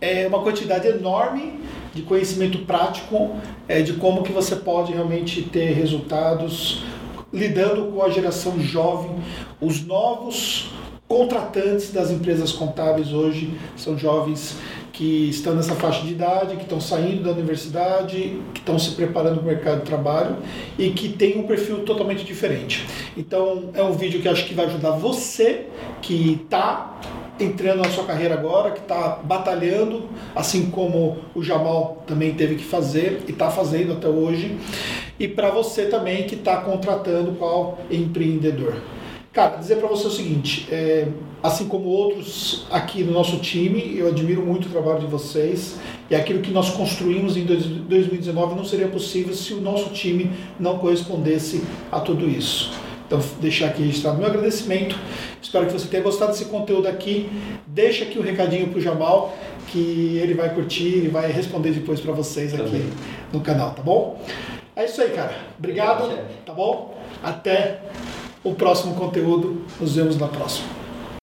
é 0.00 0.26
uma 0.26 0.42
quantidade 0.42 0.86
enorme 0.86 1.60
de 1.94 2.02
conhecimento 2.02 2.58
prático 2.58 3.36
é, 3.66 3.80
de 3.80 3.94
como 3.94 4.22
que 4.22 4.32
você 4.32 4.56
pode 4.56 4.92
realmente 4.92 5.42
ter 5.42 5.72
resultados 5.72 6.84
lidando 7.32 7.92
com 7.92 8.02
a 8.02 8.10
geração 8.10 8.58
jovem, 8.60 9.10
os 9.60 9.84
novos 9.84 10.70
contratantes 11.08 11.92
das 11.92 12.10
empresas 12.10 12.52
contábeis 12.52 13.12
hoje 13.12 13.54
são 13.76 13.96
jovens 13.96 14.56
que 14.92 15.28
estão 15.28 15.54
nessa 15.54 15.74
faixa 15.74 16.02
de 16.02 16.12
idade, 16.12 16.56
que 16.56 16.62
estão 16.62 16.80
saindo 16.80 17.22
da 17.22 17.30
universidade, 17.30 18.40
que 18.54 18.60
estão 18.60 18.78
se 18.78 18.92
preparando 18.92 19.40
para 19.40 19.42
o 19.42 19.46
mercado 19.46 19.78
de 19.80 19.84
trabalho 19.84 20.36
e 20.78 20.90
que 20.90 21.10
têm 21.10 21.38
um 21.38 21.46
perfil 21.46 21.80
totalmente 21.80 22.24
diferente. 22.24 22.86
Então 23.14 23.70
é 23.74 23.82
um 23.82 23.92
vídeo 23.92 24.22
que 24.22 24.28
acho 24.28 24.46
que 24.46 24.54
vai 24.54 24.64
ajudar 24.64 24.92
você 24.92 25.66
que 26.00 26.40
está 26.42 26.98
entrando 27.38 27.82
na 27.82 27.90
sua 27.90 28.04
carreira 28.04 28.34
agora, 28.34 28.70
que 28.70 28.80
está 28.80 29.20
batalhando, 29.22 30.08
assim 30.34 30.70
como 30.70 31.18
o 31.34 31.42
Jamal 31.42 32.02
também 32.06 32.34
teve 32.34 32.56
que 32.56 32.64
fazer 32.64 33.22
e 33.26 33.30
está 33.30 33.50
fazendo 33.50 33.92
até 33.92 34.08
hoje, 34.08 34.56
e 35.18 35.28
para 35.28 35.50
você 35.50 35.86
também 35.86 36.24
que 36.24 36.34
está 36.34 36.58
contratando 36.58 37.32
qual 37.32 37.78
empreendedor. 37.90 38.74
Cara, 39.32 39.56
dizer 39.56 39.76
para 39.76 39.88
você 39.88 40.06
o 40.06 40.10
seguinte, 40.10 40.66
é, 40.72 41.08
assim 41.42 41.68
como 41.68 41.90
outros 41.90 42.66
aqui 42.70 43.04
no 43.04 43.12
nosso 43.12 43.36
time, 43.36 43.94
eu 43.94 44.08
admiro 44.08 44.40
muito 44.40 44.66
o 44.66 44.70
trabalho 44.70 45.00
de 45.00 45.06
vocês 45.06 45.76
e 46.08 46.14
aquilo 46.14 46.40
que 46.40 46.50
nós 46.50 46.70
construímos 46.70 47.36
em 47.36 47.44
2019 47.44 48.54
não 48.54 48.64
seria 48.64 48.88
possível 48.88 49.34
se 49.34 49.52
o 49.52 49.60
nosso 49.60 49.90
time 49.90 50.30
não 50.58 50.78
correspondesse 50.78 51.62
a 51.92 52.00
tudo 52.00 52.26
isso. 52.26 52.85
Então, 53.06 53.20
deixar 53.40 53.66
aqui 53.66 53.82
registrado 53.82 54.18
meu 54.18 54.26
agradecimento. 54.26 54.96
Espero 55.40 55.66
que 55.66 55.72
você 55.72 55.86
tenha 55.86 56.02
gostado 56.02 56.32
desse 56.32 56.46
conteúdo 56.46 56.88
aqui. 56.88 57.30
Deixa 57.66 58.04
aqui 58.04 58.18
o 58.18 58.22
um 58.22 58.24
recadinho 58.24 58.68
pro 58.68 58.80
Jamal, 58.80 59.36
que 59.68 60.18
ele 60.20 60.34
vai 60.34 60.52
curtir 60.52 61.04
e 61.04 61.08
vai 61.08 61.30
responder 61.30 61.70
depois 61.70 62.00
para 62.00 62.12
vocês 62.12 62.52
aqui 62.52 62.64
Também. 62.64 62.90
no 63.32 63.40
canal, 63.40 63.70
tá 63.70 63.82
bom? 63.82 64.20
É 64.74 64.84
isso 64.84 65.00
aí, 65.00 65.10
cara. 65.10 65.34
Obrigado, 65.56 66.18
tá 66.44 66.52
bom? 66.52 66.98
Até 67.22 67.80
o 68.42 68.54
próximo 68.54 68.94
conteúdo. 68.94 69.64
Nos 69.80 69.94
vemos 69.94 70.18
na 70.18 70.26
próxima. 70.26 70.85